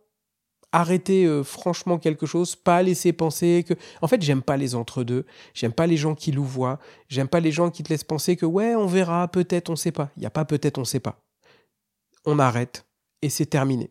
arrêter 0.73 1.25
euh, 1.25 1.43
franchement 1.43 1.99
quelque 1.99 2.27
chose, 2.27 2.57
pas 2.57 2.83
laisser 2.83 3.13
penser 3.13 3.65
que. 3.67 3.75
En 4.03 4.09
fait, 4.09 4.23
j'aime 4.23 4.43
pas 4.43 4.57
les 4.57 4.75
entre-deux. 4.75 5.27
J'aime 5.55 5.73
pas 5.73 5.87
les 5.87 5.97
gens 5.97 6.15
qui 6.15 6.33
louvoient. 6.33 6.79
J'aime 7.09 7.29
pas 7.29 7.41
les 7.41 7.53
gens 7.53 7.71
qui 7.71 7.83
te 7.83 7.89
laissent 7.89 8.05
penser 8.05 8.37
que 8.37 8.47
ouais, 8.47 8.75
on 8.75 8.87
verra, 8.87 9.29
peut-être, 9.29 9.71
on 9.71 9.77
sait 9.77 9.93
pas. 9.93 10.11
Il 10.17 10.23
y 10.23 10.27
a 10.27 10.31
pas 10.31 10.45
peut-être, 10.45 10.79
on 10.79 10.85
sait 10.85 11.01
pas. 11.01 11.23
On 12.25 12.39
arrête 12.39 12.87
et 13.23 13.31
c'est 13.31 13.47
terminé. 13.47 13.91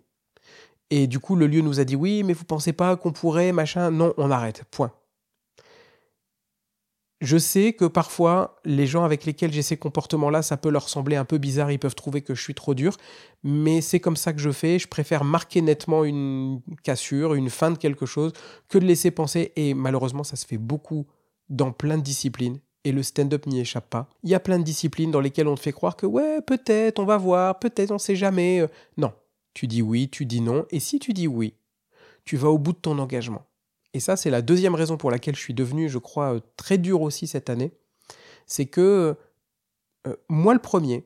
Et 0.90 1.08
du 1.08 1.20
coup, 1.20 1.36
le 1.36 1.48
lieu 1.48 1.62
nous 1.62 1.80
a 1.80 1.84
dit 1.84 1.96
oui, 1.96 2.24
mais 2.24 2.34
vous 2.34 2.46
pensez 2.46 2.74
pas 2.74 2.96
qu'on 2.96 3.12
pourrait, 3.12 3.52
machin. 3.52 3.92
Non, 3.92 4.14
on 4.18 4.30
arrête. 4.32 4.64
Point. 4.72 4.92
Je 7.22 7.38
sais 7.38 7.74
que 7.74 7.86
parfois, 7.86 8.60
les 8.66 8.86
gens 8.86 9.06
avec 9.06 9.26
lesquels 9.26 9.54
j'ai 9.54 9.62
ces 9.62 9.78
comportements-là, 9.78 10.42
ça 10.42 10.58
peut 10.58 10.70
leur 10.70 10.90
sembler 10.90 11.16
un 11.16 11.24
peu 11.24 11.38
bizarre, 11.38 11.72
ils 11.72 11.80
peuvent 11.80 11.96
trouver 11.96 12.22
que 12.22 12.36
je 12.36 12.42
suis 12.42 12.54
trop 12.54 12.74
dur, 12.74 12.98
mais 13.44 13.80
c'est 13.80 14.02
comme 14.02 14.18
ça 14.18 14.34
que 14.34 14.40
je 14.40 14.52
fais. 14.52 14.80
Je 14.80 14.88
préfère 14.88 15.24
marquer 15.24 15.62
nettement 15.62 16.04
une 16.04 16.62
cassure, 16.84 17.34
une 17.34 17.50
fin 17.50 17.72
de 17.72 17.78
quelque 17.78 18.06
chose, 18.06 18.34
que 18.68 18.78
de 18.78 18.86
laisser 18.86 19.12
penser, 19.12 19.54
et 19.56 19.74
malheureusement, 19.74 20.26
ça 20.26 20.36
se 20.36 20.46
fait 20.46 20.58
beaucoup 20.58 21.08
dans 21.48 21.72
plein 21.72 21.98
de 21.98 22.04
disciplines, 22.04 22.60
et 22.84 22.92
le 22.92 23.02
stand-up 23.02 23.48
n'y 23.48 23.62
échappe 23.62 23.90
pas. 23.90 24.10
Il 24.24 24.30
y 24.30 24.36
a 24.36 24.40
plein 24.42 24.60
de 24.60 24.64
disciplines 24.64 25.12
dans 25.12 25.22
lesquelles 25.22 25.48
on 25.48 25.56
te 25.56 25.62
fait 25.62 25.72
croire 25.72 25.96
que 25.96 26.06
ouais, 26.06 26.42
peut-être, 26.42 27.00
on 27.00 27.06
va 27.06 27.18
voir, 27.18 27.60
peut-être, 27.60 27.92
on 27.92 27.98
sait 27.98 28.18
jamais. 28.18 28.60
Euh, 28.60 28.68
non, 28.98 29.14
tu 29.54 29.68
dis 29.68 29.82
oui, 29.82 30.10
tu 30.10 30.26
dis 30.26 30.42
non, 30.42 30.66
et 30.70 30.82
si 30.82 31.00
tu 31.00 31.14
dis 31.14 31.30
oui, 31.30 31.54
tu 32.26 32.36
vas 32.36 32.50
au 32.50 32.58
bout 32.58 32.74
de 32.74 32.78
ton 32.78 33.00
engagement. 33.00 33.46
Et 33.96 34.02
ça, 34.02 34.18
c'est 34.18 34.30
la 34.30 34.42
deuxième 34.42 34.76
raison 34.76 34.98
pour 34.98 35.10
laquelle 35.10 35.38
je 35.38 35.40
suis 35.40 35.54
devenu, 35.54 35.88
je 35.88 36.00
crois, 36.00 36.36
euh, 36.36 36.40
très 36.58 36.78
dur 36.78 37.02
aussi 37.02 37.28
cette 37.28 37.50
année. 37.50 37.72
C'est 38.46 38.66
que 38.66 39.16
euh, 40.06 40.16
moi, 40.28 40.54
le 40.54 40.60
premier, 40.60 41.06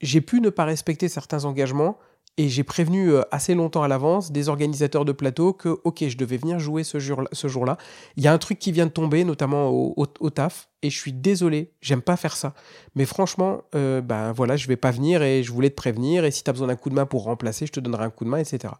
j'ai 0.00 0.22
pu 0.22 0.40
ne 0.40 0.48
pas 0.48 0.64
respecter 0.64 1.08
certains 1.08 1.44
engagements 1.44 1.98
et 2.38 2.48
j'ai 2.48 2.64
prévenu 2.64 3.10
euh, 3.10 3.20
assez 3.32 3.54
longtemps 3.54 3.82
à 3.82 3.88
l'avance 3.88 4.32
des 4.32 4.48
organisateurs 4.48 5.04
de 5.04 5.12
plateau 5.12 5.52
que, 5.52 5.78
ok, 5.84 6.08
je 6.08 6.16
devais 6.16 6.38
venir 6.38 6.58
jouer 6.58 6.84
ce 6.84 6.98
jour-là. 6.98 7.76
Il 8.16 8.24
y 8.24 8.28
a 8.28 8.32
un 8.32 8.38
truc 8.38 8.58
qui 8.58 8.72
vient 8.72 8.86
de 8.86 8.90
tomber, 8.90 9.24
notamment 9.24 9.68
au, 9.68 10.30
taf, 10.30 10.70
et 10.80 10.88
je 10.88 10.98
suis 10.98 11.12
désolé, 11.12 11.74
j'aime 11.82 12.00
pas 12.00 12.16
faire 12.16 12.34
ça. 12.34 12.54
Mais 12.94 13.04
franchement, 13.04 13.60
ben 13.72 14.32
voilà, 14.32 14.56
je 14.56 14.68
vais 14.68 14.76
pas 14.76 14.92
venir 14.92 15.22
et 15.22 15.42
je 15.42 15.52
voulais 15.52 15.70
te 15.70 15.74
prévenir, 15.74 16.24
et 16.24 16.30
si 16.30 16.44
tu 16.44 16.48
as 16.48 16.52
besoin 16.52 16.68
d'un 16.68 16.76
coup 16.76 16.88
de 16.88 16.94
main 16.94 17.06
pour 17.06 17.24
remplacer, 17.24 17.66
je 17.66 17.72
te 17.72 17.80
donnerai 17.80 18.04
un 18.04 18.10
coup 18.10 18.24
de 18.24 18.30
main, 18.30 18.38
etc. 18.38 18.72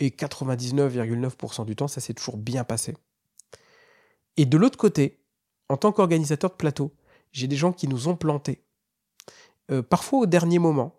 Et 0.00 0.10
99,9% 0.10 1.64
du 1.64 1.74
temps, 1.74 1.88
ça 1.88 2.00
s'est 2.00 2.14
toujours 2.14 2.36
bien 2.36 2.64
passé. 2.64 2.94
Et 4.36 4.46
de 4.46 4.56
l'autre 4.56 4.78
côté, 4.78 5.20
en 5.68 5.76
tant 5.76 5.92
qu'organisateur 5.92 6.50
de 6.50 6.56
plateau, 6.56 6.94
j'ai 7.32 7.46
des 7.46 7.56
gens 7.56 7.72
qui 7.72 7.88
nous 7.88 8.08
ont 8.08 8.16
plantés. 8.16 8.62
Euh, 9.70 9.82
parfois 9.82 10.20
au 10.20 10.26
dernier 10.26 10.58
moment. 10.58 10.94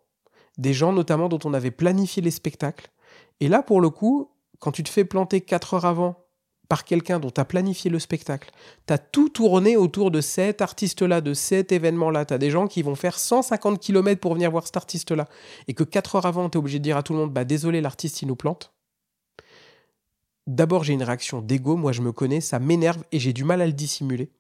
Des 0.58 0.74
gens 0.74 0.92
notamment 0.92 1.30
dont 1.30 1.40
on 1.46 1.54
avait 1.54 1.72
planifié 1.72 2.22
les 2.22 2.32
spectacles. 2.32 2.92
Et 3.40 3.48
là, 3.48 3.64
pour 3.64 3.82
le 3.82 3.90
coup, 3.90 4.32
quand 4.60 4.72
tu 4.72 4.84
te 4.84 4.90
fais 4.90 5.06
planter 5.06 5.42
4 5.42 5.76
heures 5.76 5.86
avant 5.86 6.26
par 6.68 6.84
quelqu'un 6.84 7.20
dont 7.20 7.32
tu 7.32 7.42
as 7.42 7.46
planifié 7.46 7.90
le 7.90 7.98
spectacle, 7.98 8.52
tu 8.86 8.94
as 8.94 8.98
tout 8.98 9.30
tourné 9.30 9.78
autour 9.78 10.12
de 10.12 10.22
cet 10.22 10.62
artiste-là, 10.62 11.22
de 11.22 11.34
cet 11.34 11.72
événement-là. 11.72 12.26
Tu 12.26 12.34
as 12.34 12.38
des 12.38 12.52
gens 12.52 12.68
qui 12.68 12.84
vont 12.84 12.96
faire 12.96 13.18
150 13.18 13.80
km 13.80 14.20
pour 14.20 14.34
venir 14.34 14.52
voir 14.52 14.66
cet 14.66 14.78
artiste-là. 14.78 15.28
Et 15.68 15.74
que 15.74 15.84
4 15.84 16.18
heures 16.18 16.26
avant, 16.26 16.50
tu 16.50 16.58
es 16.58 16.60
obligé 16.60 16.80
de 16.80 16.84
dire 16.84 16.98
à 16.98 17.04
tout 17.04 17.14
le 17.14 17.20
monde, 17.20 17.34
bah 17.34 17.46
désolé, 17.46 17.82
l'artiste, 17.82 18.22
il 18.22 18.28
nous 18.28 18.36
plante 18.36 18.74
d'abord 20.50 20.84
j'ai 20.84 20.94
une 20.94 21.04
réaction 21.04 21.42
d'ego, 21.42 21.76
moi 21.76 21.92
je 21.92 22.02
me 22.02 22.12
connais, 22.12 22.42
ça 22.42 22.60
m'énerve 22.60 23.04
et 23.12 23.20
j'ai 23.20 23.34
du 23.34 23.44
mal 23.44 23.62
à 23.62 23.68
le 23.68 23.74
dissimuler. 23.74 24.32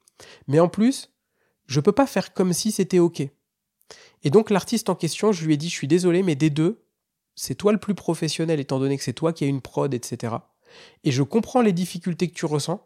Mais 0.47 0.59
en 0.59 0.67
plus, 0.67 1.13
je 1.67 1.79
peux 1.79 1.91
pas 1.91 2.07
faire 2.07 2.33
comme 2.33 2.51
si 2.51 2.71
c'était 2.71 2.99
OK. 2.99 3.21
Et 4.23 4.29
donc 4.29 4.49
l'artiste 4.49 4.89
en 4.89 4.95
question, 4.95 5.31
je 5.31 5.45
lui 5.45 5.53
ai 5.53 5.57
dit, 5.57 5.69
je 5.69 5.75
suis 5.75 5.87
désolé, 5.87 6.23
mais 6.23 6.35
des 6.35 6.49
deux, 6.49 6.83
c'est 7.35 7.55
toi 7.55 7.71
le 7.71 7.77
plus 7.77 7.95
professionnel 7.95 8.59
étant 8.59 8.79
donné 8.79 8.97
que 8.97 9.03
c'est 9.03 9.13
toi 9.13 9.31
qui 9.31 9.45
as 9.45 9.47
une 9.47 9.61
prod, 9.61 9.93
etc. 9.93 10.35
Et 11.03 11.11
je 11.11 11.23
comprends 11.23 11.61
les 11.61 11.71
difficultés 11.73 12.27
que 12.27 12.33
tu 12.33 12.45
ressens. 12.45 12.85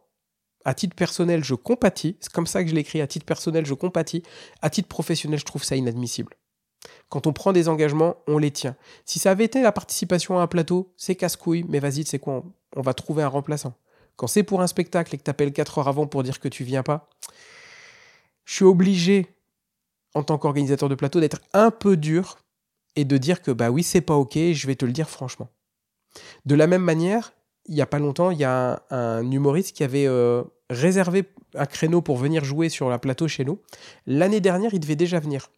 À 0.65 0.74
titre 0.74 0.96
personnel, 0.96 1.44
je 1.44 1.56
compatis. 1.56 2.18
C'est 2.20 2.32
comme 2.32 2.48
ça 2.48 2.63
que 2.63 2.70
je 2.70 2.75
l'écris. 2.75 3.01
À 3.01 3.08
titre 3.08 3.25
personnel, 3.25 3.65
je 3.65 3.74
compatis. 3.74 4.24
À 4.62 4.70
titre 4.70 4.88
professionnel, 4.88 5.39
je 5.39 5.46
trouve 5.46 5.63
ça 5.63 5.75
inadmissible. 5.75 6.36
Quand 7.10 7.27
on 7.27 7.34
prend 7.34 7.51
des 7.51 7.68
engagements, 7.68 8.18
on 8.27 8.38
les 8.38 8.51
tient. 8.51 8.75
Si 9.06 9.20
ça 9.20 9.32
avait 9.32 9.46
été 9.46 9.62
la 9.62 9.72
participation 9.72 10.38
à 10.39 10.44
un 10.44 10.48
plateau, 10.48 10.94
c'est 10.98 11.15
casse-couille, 11.15 11.65
mais 11.68 11.80
vas-y, 11.80 12.06
c'est 12.06 12.20
quoi 12.20 12.44
va 12.82 12.94
trouver 12.94 13.24
un 13.24 13.27
remplaçant. 13.27 13.74
Quand 14.15 14.27
c'est 14.27 14.44
pour 14.44 14.62
un 14.62 14.68
spectacle 14.68 15.15
et 15.15 15.18
que 15.18 15.24
t'appelles 15.24 15.53
4 15.53 15.80
heures 15.80 15.88
avant 15.88 16.08
pour 16.08 16.24
dire 16.24 16.39
que 16.39 16.48
tu 16.48 16.63
viens 16.63 16.84
pas, 16.84 17.10
je 18.46 18.56
suis 18.56 18.65
obligé, 18.65 19.27
en 20.13 20.24
tant 20.24 20.38
qu'organisateur 20.38 20.89
de 20.89 20.96
plateau, 20.96 21.20
d'être 21.20 21.42
un 21.53 21.72
peu 21.72 21.98
dur 21.98 22.39
et 22.96 23.06
de 23.06 23.18
dire 23.18 23.42
que 23.42 23.51
bah 23.51 23.72
oui, 23.72 23.84
c'est 23.84 24.01
pas 24.01 24.15
ok, 24.15 24.34
je 24.36 24.68
vais 24.68 24.75
te 24.75 24.86
le 24.86 24.92
dire 24.92 25.10
franchement. 25.10 25.50
De 26.46 26.56
la 26.56 26.68
même 26.68 26.84
manière, 26.84 27.34
il 27.65 27.75
y 27.75 27.82
a 27.82 27.86
pas 27.86 28.00
longtemps, 28.00 28.30
il 28.32 28.38
y 28.38 28.44
a 28.44 28.84
un, 28.92 29.30
humoriste 29.32 29.75
qui 29.75 29.84
avait 29.84 30.06
euh, 30.06 30.44
réservé 30.70 31.24
un 31.56 31.65
créneau 31.65 32.01
pour 32.01 32.18
venir 32.18 32.44
jouer 32.44 32.70
sur 32.70 32.89
la 32.89 33.00
plateau 33.00 33.27
chez 33.27 33.46
nous. 33.46 33.60
L'année 34.06 34.42
dernière, 34.42 34.74
il 34.74 34.80
devait 34.80 34.96
déjà 34.96 35.20
venir. 35.20 35.50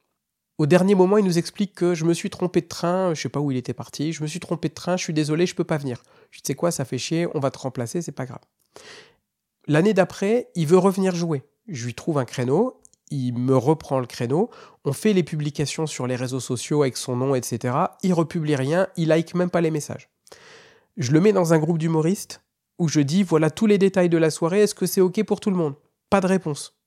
Au 0.58 0.66
dernier 0.68 0.96
moment, 0.96 1.18
il 1.18 1.26
nous 1.26 1.38
explique 1.38 1.74
que 1.74 1.94
je 1.94 2.06
me 2.06 2.14
suis 2.14 2.30
trompé 2.30 2.62
de 2.62 2.68
train, 2.68 3.14
je 3.14 3.22
sais 3.22 3.30
pas 3.30 3.42
où 3.42 3.52
il 3.52 3.58
était 3.58 3.74
parti, 3.74 4.14
je 4.14 4.24
me 4.24 4.28
suis 4.28 4.40
trompé 4.40 4.70
de 4.70 4.74
train, 4.74 4.96
je 4.96 5.04
suis 5.04 5.14
désolé, 5.14 5.46
je 5.46 5.54
peux 5.54 5.66
pas 5.66 5.78
venir. 5.78 6.02
Je 6.32 6.40
sais 6.44 6.56
quoi, 6.56 6.72
ça 6.72 6.86
fait 6.86 6.98
chier, 6.98 7.28
on 7.34 7.40
va 7.40 7.52
te 7.52 7.60
remplacer, 7.60 8.02
c'est 8.02 8.14
pas 8.14 8.26
grave. 8.26 8.40
L'année 9.68 9.94
d'après, 9.94 10.50
il 10.56 10.68
veut 10.68 10.78
revenir 10.78 11.14
jouer. 11.14 11.44
Je 11.68 11.86
lui 11.86 11.94
trouve 11.94 12.20
un 12.20 12.26
créneau, 12.26 12.80
il 13.12 13.34
me 13.34 13.58
reprend 13.58 14.00
le 14.00 14.06
créneau, 14.06 14.50
on 14.86 14.94
fait 14.94 15.12
les 15.12 15.24
publications 15.24 15.88
sur 15.88 16.08
les 16.08 16.16
réseaux 16.16 16.40
sociaux 16.40 16.84
avec 16.84 16.96
son 16.96 17.18
nom, 17.18 17.36
etc. 17.36 17.76
Il 18.04 18.14
republie 18.14 18.56
rien, 18.56 18.88
il 18.96 19.10
like 19.10 19.36
même 19.36 19.50
pas 19.50 19.62
les 19.62 19.72
messages. 19.72 20.10
Je 20.96 21.12
le 21.12 21.20
mets 21.20 21.34
dans 21.34 21.54
un 21.54 21.60
groupe 21.60 21.80
d'humoristes 21.80 22.42
où 22.80 22.88
je 22.88 23.02
dis 23.02 23.24
voilà 23.24 23.50
tous 23.50 23.66
les 23.66 23.78
détails 23.78 24.10
de 24.10 24.18
la 24.18 24.30
soirée, 24.30 24.62
est-ce 24.62 24.76
que 24.76 24.86
c'est 24.86 25.02
ok 25.02 25.24
pour 25.24 25.42
tout 25.42 25.50
le 25.50 25.58
monde? 25.58 25.76
Pas 26.10 26.22
de 26.22 26.28
réponse. 26.28 26.78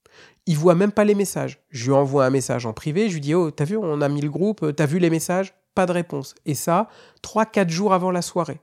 Il 0.48 0.56
voit 0.56 0.74
même 0.74 0.92
pas 0.92 1.04
les 1.04 1.14
messages. 1.14 1.60
Je 1.68 1.84
lui 1.84 1.92
envoie 1.92 2.24
un 2.24 2.30
message 2.30 2.64
en 2.64 2.72
privé, 2.72 3.10
je 3.10 3.14
lui 3.14 3.20
dis 3.20 3.34
Oh, 3.34 3.50
t'as 3.50 3.66
vu, 3.66 3.76
on 3.76 4.00
a 4.00 4.08
mis 4.08 4.22
le 4.22 4.30
groupe, 4.30 4.74
t'as 4.74 4.86
vu 4.86 4.98
les 4.98 5.10
messages? 5.10 5.52
Pas 5.74 5.84
de 5.84 5.92
réponse. 5.92 6.34
Et 6.46 6.54
ça, 6.54 6.88
3-4 7.22 7.68
jours 7.68 7.92
avant 7.92 8.10
la 8.10 8.22
soirée. 8.22 8.58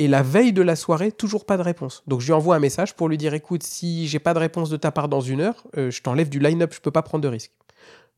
Et 0.00 0.08
la 0.08 0.24
veille 0.24 0.52
de 0.52 0.62
la 0.62 0.74
soirée, 0.74 1.12
toujours 1.12 1.46
pas 1.46 1.56
de 1.56 1.62
réponse. 1.62 2.02
Donc 2.08 2.20
je 2.20 2.26
lui 2.26 2.32
envoie 2.32 2.56
un 2.56 2.58
message 2.58 2.96
pour 2.96 3.08
lui 3.08 3.16
dire 3.16 3.34
Écoute, 3.34 3.62
si 3.62 4.08
j'ai 4.08 4.18
pas 4.18 4.34
de 4.34 4.40
réponse 4.40 4.68
de 4.68 4.76
ta 4.76 4.90
part 4.90 5.08
dans 5.08 5.20
une 5.20 5.42
heure, 5.42 5.64
euh, 5.76 5.92
je 5.92 6.02
t'enlève 6.02 6.28
du 6.28 6.40
line-up, 6.40 6.74
je 6.74 6.80
peux 6.80 6.90
pas 6.90 7.02
prendre 7.02 7.22
de 7.22 7.28
risque. 7.28 7.52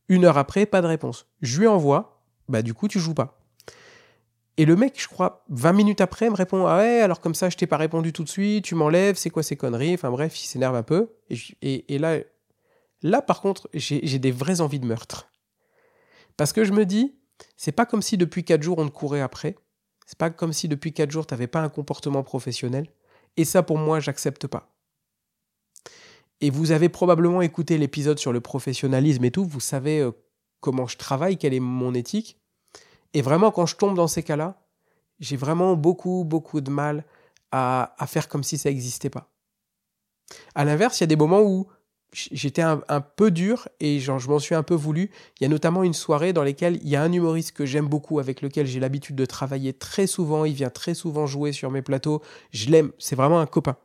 Une 0.07 0.25
heure 0.25 0.39
après, 0.39 0.65
pas 0.65 0.81
de 0.81 0.87
réponse. 0.87 1.27
Je 1.43 1.59
lui 1.59 1.67
envoie 1.67 2.23
Bah, 2.49 2.63
du 2.63 2.73
coup, 2.73 2.87
tu 2.87 2.99
joues 2.99 3.13
pas. 3.13 3.39
Et 4.57 4.65
le 4.65 4.75
mec, 4.75 4.99
je 4.99 5.07
crois, 5.07 5.45
20 5.49 5.73
minutes 5.73 6.01
après, 6.01 6.27
me 6.29 6.35
répond 6.35 6.65
Ah 6.65 6.79
ouais, 6.79 7.01
alors 7.01 7.21
comme 7.21 7.35
ça, 7.35 7.49
je 7.49 7.55
t'ai 7.55 7.67
pas 7.67 7.77
répondu 7.77 8.11
tout 8.11 8.23
de 8.23 8.29
suite, 8.29 8.65
tu 8.65 8.73
m'enlèves, 8.73 9.15
c'est 9.15 9.29
quoi 9.29 9.43
ces 9.43 9.55
conneries? 9.55 9.93
Enfin 9.93 10.09
bref, 10.09 10.37
il 10.43 10.47
s'énerve 10.47 10.75
un 10.75 10.83
peu. 10.83 11.11
Et, 11.29 11.93
et, 11.93 11.97
là, 11.99 12.17
Là, 13.01 13.21
par 13.21 13.41
contre, 13.41 13.69
j'ai 13.73 14.19
des 14.19 14.31
vraies 14.31 14.61
envies 14.61 14.79
de 14.79 14.85
meurtre. 14.85 15.31
Parce 16.37 16.53
que 16.53 16.63
je 16.63 16.73
me 16.73 16.85
dis, 16.85 17.15
c'est 17.57 17.71
pas 17.71 17.85
comme 17.85 18.01
si 18.01 18.17
depuis 18.17 18.43
4 18.43 18.61
jours 18.61 18.77
on 18.79 18.87
te 18.87 18.93
courait 18.93 19.21
après. 19.21 19.55
C'est 20.05 20.17
pas 20.17 20.29
comme 20.29 20.53
si 20.53 20.67
depuis 20.67 20.93
4 20.93 21.11
jours 21.11 21.27
t'avais 21.27 21.47
pas 21.47 21.61
un 21.61 21.69
comportement 21.69 22.23
professionnel. 22.23 22.87
Et 23.37 23.45
ça, 23.45 23.63
pour 23.63 23.77
moi, 23.77 23.99
j'accepte 23.99 24.47
pas. 24.47 24.73
Et 26.41 26.49
vous 26.49 26.71
avez 26.71 26.89
probablement 26.89 27.41
écouté 27.41 27.77
l'épisode 27.77 28.19
sur 28.19 28.31
le 28.31 28.41
professionnalisme 28.41 29.23
et 29.25 29.31
tout. 29.31 29.45
Vous 29.45 29.59
savez 29.59 29.99
euh, 29.99 30.11
comment 30.61 30.87
je 30.87 30.97
travaille, 30.97 31.37
quelle 31.37 31.53
est 31.53 31.59
mon 31.59 31.93
éthique. 31.93 32.39
Et 33.13 33.21
vraiment, 33.21 33.51
quand 33.51 33.65
je 33.65 33.75
tombe 33.75 33.95
dans 33.95 34.07
ces 34.07 34.23
cas-là, 34.23 34.61
j'ai 35.19 35.35
vraiment 35.35 35.75
beaucoup, 35.75 36.23
beaucoup 36.23 36.61
de 36.61 36.71
mal 36.71 37.05
à, 37.51 37.95
à 37.97 38.07
faire 38.07 38.29
comme 38.29 38.43
si 38.43 38.57
ça 38.57 38.69
n'existait 38.69 39.09
pas. 39.09 39.31
À 40.55 40.63
l'inverse, 40.63 40.99
il 40.99 41.03
y 41.03 41.05
a 41.05 41.07
des 41.07 41.15
moments 41.15 41.41
où 41.41 41.67
j'étais 42.13 42.61
un, 42.61 43.01
peu 43.15 43.31
dur 43.31 43.67
et 43.79 43.99
genre, 43.99 44.19
je 44.19 44.29
m'en 44.29 44.39
suis 44.39 44.55
un 44.55 44.63
peu 44.63 44.73
voulu. 44.73 45.11
Il 45.39 45.43
y 45.43 45.45
a 45.45 45.49
notamment 45.49 45.83
une 45.83 45.93
soirée 45.93 46.33
dans 46.33 46.43
laquelle 46.43 46.79
il 46.81 46.89
y 46.89 46.95
a 46.95 47.03
un 47.03 47.11
humoriste 47.11 47.51
que 47.51 47.65
j'aime 47.65 47.87
beaucoup, 47.87 48.19
avec 48.19 48.41
lequel 48.41 48.65
j'ai 48.65 48.79
l'habitude 48.79 49.15
de 49.15 49.25
travailler 49.25 49.73
très 49.73 50.07
souvent. 50.07 50.45
Il 50.45 50.53
vient 50.53 50.69
très 50.69 50.93
souvent 50.93 51.27
jouer 51.27 51.51
sur 51.51 51.71
mes 51.71 51.81
plateaux. 51.81 52.21
Je 52.51 52.69
l'aime, 52.69 52.91
c'est 52.97 53.15
vraiment 53.15 53.39
un 53.39 53.45
copain. 53.45 53.77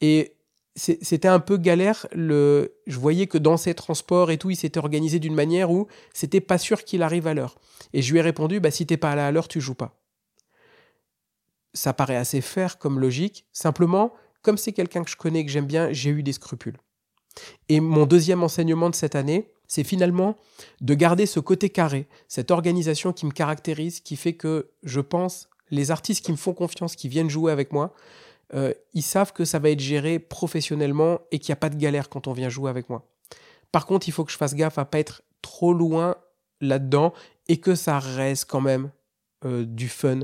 Et 0.00 0.34
c'était 0.76 1.28
un 1.28 1.40
peu 1.40 1.56
galère. 1.56 2.06
Le, 2.12 2.74
je 2.86 2.98
voyais 2.98 3.26
que 3.26 3.38
dans 3.38 3.56
ses 3.56 3.74
transports 3.74 4.30
et 4.30 4.38
tout, 4.38 4.50
il 4.50 4.56
s'était 4.56 4.78
organisé 4.78 5.18
d'une 5.18 5.34
manière 5.34 5.70
où 5.70 5.86
c'était 6.12 6.40
pas 6.40 6.58
sûr 6.58 6.84
qu'il 6.84 7.02
arrive 7.02 7.26
à 7.26 7.34
l'heure. 7.34 7.56
Et 7.92 8.02
je 8.02 8.12
lui 8.12 8.18
ai 8.18 8.22
répondu, 8.22 8.60
bah 8.60 8.70
si 8.70 8.86
t'es 8.86 8.96
pas 8.96 9.14
là 9.14 9.26
à 9.26 9.30
l'heure, 9.30 9.48
tu 9.48 9.60
joues 9.60 9.74
pas. 9.74 9.96
Ça 11.74 11.92
paraît 11.92 12.16
assez 12.16 12.40
faire 12.40 12.78
comme 12.78 13.00
logique. 13.00 13.46
Simplement, 13.52 14.12
comme 14.42 14.56
c'est 14.56 14.72
quelqu'un 14.72 15.04
que 15.04 15.10
je 15.10 15.16
connais, 15.16 15.44
que 15.44 15.50
j'aime 15.50 15.66
bien, 15.66 15.92
j'ai 15.92 16.10
eu 16.10 16.22
des 16.22 16.32
scrupules. 16.32 16.78
Et 17.68 17.80
mon 17.80 18.06
deuxième 18.06 18.42
enseignement 18.42 18.90
de 18.90 18.94
cette 18.94 19.14
année, 19.14 19.50
c'est 19.66 19.84
finalement 19.84 20.36
de 20.80 20.94
garder 20.94 21.26
ce 21.26 21.40
côté 21.40 21.70
carré, 21.70 22.06
cette 22.28 22.50
organisation 22.50 23.12
qui 23.12 23.26
me 23.26 23.30
caractérise, 23.30 24.00
qui 24.00 24.16
fait 24.16 24.34
que 24.34 24.70
je 24.82 25.00
pense, 25.00 25.48
les 25.70 25.90
artistes 25.90 26.24
qui 26.24 26.32
me 26.32 26.36
font 26.36 26.52
confiance, 26.52 26.96
qui 26.96 27.08
viennent 27.08 27.30
jouer 27.30 27.50
avec 27.50 27.72
moi, 27.72 27.94
euh, 28.54 28.72
ils 28.92 29.02
savent 29.02 29.32
que 29.32 29.44
ça 29.44 29.58
va 29.58 29.70
être 29.70 29.80
géré 29.80 30.18
professionnellement 30.18 31.20
et 31.32 31.38
qu'il 31.38 31.50
n'y 31.50 31.54
a 31.54 31.56
pas 31.56 31.70
de 31.70 31.76
galère 31.76 32.08
quand 32.08 32.28
on 32.28 32.32
vient 32.32 32.48
jouer 32.48 32.70
avec 32.70 32.88
moi. 32.90 33.08
Par 33.72 33.86
contre, 33.86 34.08
il 34.08 34.12
faut 34.12 34.24
que 34.24 34.30
je 34.30 34.36
fasse 34.36 34.54
gaffe 34.54 34.78
à 34.78 34.84
pas 34.84 34.98
être 34.98 35.22
trop 35.42 35.72
loin 35.72 36.16
là-dedans 36.60 37.12
et 37.48 37.58
que 37.58 37.74
ça 37.74 37.98
reste 37.98 38.44
quand 38.44 38.60
même 38.60 38.90
euh, 39.44 39.64
du 39.64 39.88
fun, 39.88 40.20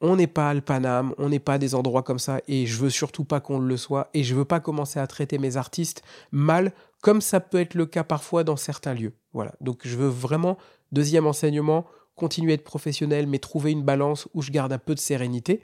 on 0.00 0.16
n'est 0.16 0.28
pas 0.28 0.54
le 0.54 0.60
Paname, 0.60 1.14
on 1.18 1.28
n'est 1.28 1.38
pas 1.40 1.58
des 1.58 1.74
endroits 1.74 2.02
comme 2.02 2.18
ça, 2.18 2.40
et 2.46 2.66
je 2.66 2.78
veux 2.78 2.90
surtout 2.90 3.24
pas 3.24 3.40
qu'on 3.40 3.58
le 3.58 3.76
soit, 3.76 4.10
et 4.14 4.22
je 4.22 4.34
veux 4.34 4.44
pas 4.44 4.60
commencer 4.60 5.00
à 5.00 5.06
traiter 5.06 5.38
mes 5.38 5.56
artistes 5.56 6.02
mal, 6.30 6.72
comme 7.02 7.20
ça 7.20 7.40
peut 7.40 7.60
être 7.60 7.74
le 7.74 7.86
cas 7.86 8.04
parfois 8.04 8.44
dans 8.44 8.56
certains 8.56 8.94
lieux. 8.94 9.14
Voilà. 9.32 9.54
Donc 9.60 9.80
je 9.84 9.96
veux 9.96 10.08
vraiment, 10.08 10.56
deuxième 10.92 11.26
enseignement, 11.26 11.86
continuer 12.14 12.52
à 12.52 12.54
être 12.54 12.64
professionnel, 12.64 13.26
mais 13.26 13.38
trouver 13.38 13.72
une 13.72 13.84
balance 13.84 14.28
où 14.34 14.42
je 14.42 14.50
garde 14.50 14.72
un 14.72 14.78
peu 14.78 14.94
de 14.94 15.00
sérénité. 15.00 15.62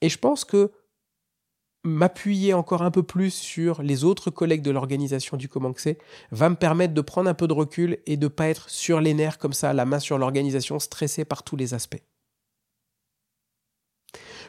Et 0.00 0.08
je 0.08 0.18
pense 0.18 0.44
que 0.44 0.70
m'appuyer 1.82 2.52
encore 2.52 2.82
un 2.82 2.90
peu 2.90 3.02
plus 3.02 3.30
sur 3.30 3.82
les 3.82 4.04
autres 4.04 4.30
collègues 4.30 4.62
de 4.62 4.70
l'organisation 4.70 5.36
du 5.36 5.48
Comanxé 5.48 5.98
va 6.30 6.50
me 6.50 6.56
permettre 6.56 6.92
de 6.92 7.00
prendre 7.00 7.30
un 7.30 7.34
peu 7.34 7.48
de 7.48 7.54
recul 7.54 7.98
et 8.06 8.16
de 8.16 8.28
pas 8.28 8.48
être 8.48 8.68
sur 8.68 9.00
les 9.00 9.14
nerfs 9.14 9.38
comme 9.38 9.54
ça, 9.54 9.72
la 9.72 9.86
main 9.86 9.98
sur 9.98 10.18
l'organisation, 10.18 10.78
stressé 10.78 11.24
par 11.24 11.42
tous 11.42 11.56
les 11.56 11.72
aspects. 11.72 12.02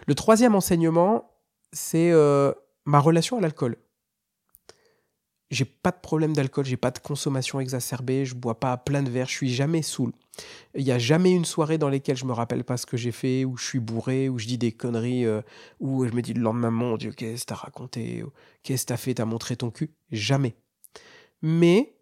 Le 0.08 0.15
troisième 0.15 0.55
enseignement, 0.55 1.31
c'est 1.74 2.12
euh, 2.12 2.51
ma 2.86 3.00
relation 3.00 3.38
à 3.38 3.41
l'alcool. 3.41 3.77
J'ai 5.51 5.65
pas 5.65 5.91
de 5.91 6.00
problème 6.01 6.34
d'alcool, 6.34 6.63
j'ai 6.63 6.77
pas 6.77 6.91
de 6.91 7.00
consommation 7.00 7.60
exacerbée, 7.60 8.24
je 8.24 8.36
bois 8.36 8.58
pas 8.60 8.77
plein 8.77 9.03
de 9.03 9.10
verres, 9.10 9.27
je 9.27 9.34
suis 9.34 9.53
jamais 9.53 9.81
saoul. 9.81 10.13
Il 10.75 10.86
n'y 10.86 10.93
a 10.93 10.98
jamais 10.98 11.31
une 11.31 11.43
soirée 11.43 11.77
dans 11.77 11.89
laquelle 11.89 12.15
je 12.15 12.24
me 12.24 12.31
rappelle 12.31 12.63
pas 12.63 12.77
ce 12.77 12.86
que 12.86 12.96
j'ai 12.96 13.12
fait, 13.12 13.43
où 13.43 13.58
je 13.58 13.65
suis 13.65 13.79
bourré, 13.79 14.29
où 14.29 14.39
je 14.39 14.48
dis 14.48 14.58
des 14.58 14.72
conneries, 14.72 15.25
euh, 15.25 15.41
où 15.81 16.05
je 16.05 16.13
me 16.13 16.22
dis 16.22 16.34
le 16.34 16.41
lendemain, 16.41 16.72
mon 16.72 16.96
Dieu, 16.96 17.12
qu'est-ce 17.12 17.41
que 17.41 17.48
t'as 17.48 17.55
raconté, 17.55 18.24
qu'est-ce 18.63 18.84
que 18.86 18.88
t'as 18.88 18.98
fait, 18.98 19.15
t'as 19.15 19.25
montré 19.25 19.58
ton 19.58 19.72
cul. 19.72 19.91
Jamais. 20.10 20.55
Mais, 21.41 21.98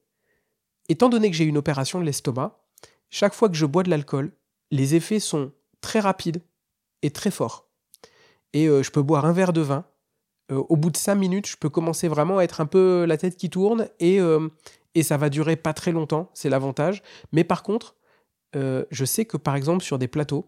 étant 0.87 1.09
donné 1.09 1.31
que 1.31 1.35
j'ai 1.35 1.45
une 1.45 1.57
opération 1.57 1.99
de 1.99 2.05
l'estomac, 2.05 2.59
chaque 3.09 3.33
fois 3.33 3.49
que 3.49 3.55
je 3.55 3.65
bois 3.65 3.81
de 3.81 3.89
l'alcool, 3.89 4.31
les 4.69 4.93
effets 4.93 5.19
sont 5.19 5.51
très 5.81 5.99
rapides 5.99 6.43
et 7.01 7.09
très 7.09 7.31
forts 7.31 7.68
et 8.53 8.67
euh, 8.67 8.83
je 8.83 8.91
peux 8.91 9.01
boire 9.01 9.25
un 9.25 9.31
verre 9.31 9.53
de 9.53 9.61
vin. 9.61 9.85
Euh, 10.51 10.63
au 10.69 10.75
bout 10.75 10.89
de 10.89 10.97
cinq 10.97 11.15
minutes, 11.15 11.47
je 11.47 11.57
peux 11.57 11.69
commencer 11.69 12.07
vraiment 12.07 12.39
à 12.39 12.43
être 12.43 12.61
un 12.61 12.65
peu 12.65 13.05
la 13.05 13.17
tête 13.17 13.37
qui 13.37 13.49
tourne 13.49 13.87
et, 13.99 14.19
euh, 14.19 14.49
et 14.95 15.03
ça 15.03 15.17
va 15.17 15.29
durer 15.29 15.55
pas 15.55 15.73
très 15.73 15.91
longtemps, 15.91 16.29
c'est 16.33 16.49
l'avantage. 16.49 17.03
Mais 17.31 17.43
par 17.43 17.63
contre, 17.63 17.95
je 18.53 19.05
sais 19.05 19.25
que 19.25 19.37
par 19.37 19.55
exemple 19.55 19.83
sur 19.83 19.99
des 19.99 20.07
plateaux, 20.07 20.47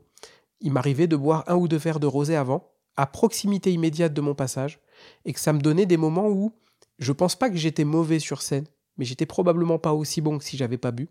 il 0.59 0.71
m'arrivait 0.71 1.07
de 1.07 1.15
boire 1.15 1.43
un 1.47 1.55
ou 1.55 1.67
deux 1.67 1.77
verres 1.77 1.99
de 1.99 2.07
rosé 2.07 2.35
avant, 2.35 2.71
à 2.97 3.05
proximité 3.05 3.71
immédiate 3.71 4.13
de 4.13 4.21
mon 4.21 4.33
passage, 4.33 4.79
et 5.25 5.33
que 5.33 5.39
ça 5.39 5.53
me 5.53 5.59
donnait 5.59 5.85
des 5.85 5.97
moments 5.97 6.27
où 6.27 6.51
je 6.97 7.11
pense 7.11 7.35
pas 7.35 7.49
que 7.49 7.57
j'étais 7.57 7.83
mauvais 7.83 8.19
sur 8.19 8.41
scène, 8.41 8.65
mais 8.97 9.05
j'étais 9.05 9.25
probablement 9.25 9.79
pas 9.79 9.93
aussi 9.93 10.21
bon 10.21 10.37
que 10.37 10.43
si 10.43 10.57
j'avais 10.57 10.77
pas 10.77 10.91
bu. 10.91 11.09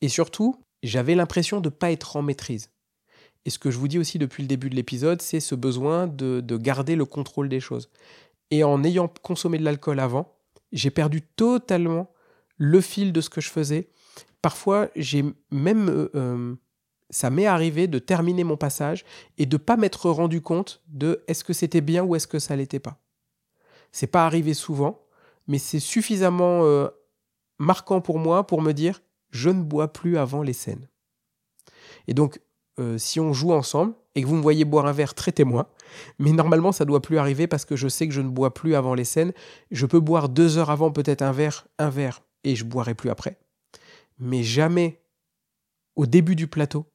Et 0.00 0.08
surtout, 0.08 0.62
j'avais 0.82 1.14
l'impression 1.14 1.60
de 1.60 1.68
pas 1.68 1.92
être 1.92 2.16
en 2.16 2.22
maîtrise. 2.22 2.70
Et 3.46 3.50
ce 3.50 3.60
que 3.60 3.70
je 3.70 3.78
vous 3.78 3.86
dis 3.86 3.98
aussi 3.98 4.18
depuis 4.18 4.42
le 4.42 4.48
début 4.48 4.68
de 4.68 4.74
l'épisode, 4.74 5.22
c'est 5.22 5.38
ce 5.38 5.54
besoin 5.54 6.08
de, 6.08 6.42
garder 6.56 6.96
le 6.96 7.04
contrôle 7.04 7.48
des 7.48 7.60
choses. 7.60 7.88
Et 8.50 8.64
en 8.64 8.82
ayant 8.82 9.06
consommé 9.22 9.56
de 9.56 9.62
l'alcool 9.62 10.00
avant, 10.00 10.36
j'ai 10.72 10.90
perdu 10.90 11.22
totalement 11.22 12.10
le 12.56 12.80
fil 12.80 13.12
de 13.12 13.20
ce 13.20 13.30
que 13.30 13.40
je 13.40 13.48
faisais. 13.48 13.88
Parfois, 14.42 14.88
j'ai 14.96 15.24
même, 15.52 15.88
euh, 15.88 16.10
euh, 16.16 16.56
ça 17.10 17.30
m'est 17.30 17.46
arrivé 17.46 17.86
de 17.86 18.00
terminer 18.00 18.42
mon 18.42 18.56
passage 18.56 19.04
et 19.38 19.46
de 19.46 19.56
pas 19.56 19.76
m'être 19.76 20.10
rendu 20.10 20.40
compte 20.40 20.82
de 20.88 21.22
est-ce 21.28 21.44
que 21.44 21.52
c'était 21.52 21.80
bien 21.80 22.02
ou 22.02 22.16
est-ce 22.16 22.26
que 22.26 22.40
ça 22.40 22.56
l'était 22.56 22.80
pas. 22.80 23.00
C'est 23.92 24.08
pas 24.08 24.26
arrivé 24.26 24.54
souvent, 24.54 25.06
mais 25.46 25.58
c'est 25.58 25.78
suffisamment 25.78 26.64
euh, 26.64 26.88
marquant 27.58 28.00
pour 28.00 28.18
moi 28.18 28.44
pour 28.44 28.60
me 28.60 28.72
dire 28.72 29.02
je 29.30 29.50
ne 29.50 29.62
bois 29.62 29.92
plus 29.92 30.18
avant 30.18 30.42
les 30.42 30.52
scènes. 30.52 30.88
Et 32.08 32.14
donc, 32.14 32.40
euh, 32.78 32.98
si 32.98 33.20
on 33.20 33.32
joue 33.32 33.52
ensemble 33.52 33.94
et 34.14 34.22
que 34.22 34.26
vous 34.26 34.36
me 34.36 34.42
voyez 34.42 34.64
boire 34.64 34.86
un 34.86 34.92
verre, 34.92 35.14
traitez-moi. 35.14 35.72
Mais 36.18 36.32
normalement, 36.32 36.72
ça 36.72 36.84
doit 36.84 37.02
plus 37.02 37.18
arriver 37.18 37.46
parce 37.46 37.64
que 37.64 37.76
je 37.76 37.88
sais 37.88 38.06
que 38.06 38.14
je 38.14 38.20
ne 38.20 38.28
bois 38.28 38.52
plus 38.52 38.74
avant 38.74 38.94
les 38.94 39.04
scènes. 39.04 39.32
Je 39.70 39.86
peux 39.86 40.00
boire 40.00 40.28
deux 40.28 40.58
heures 40.58 40.70
avant 40.70 40.90
peut-être 40.90 41.22
un 41.22 41.32
verre, 41.32 41.66
un 41.78 41.90
verre, 41.90 42.22
et 42.44 42.54
je 42.56 42.64
boirai 42.64 42.94
plus 42.94 43.10
après. 43.10 43.38
Mais 44.18 44.42
jamais 44.42 45.00
au 45.96 46.06
début 46.06 46.36
du 46.36 46.46
plateau, 46.46 46.86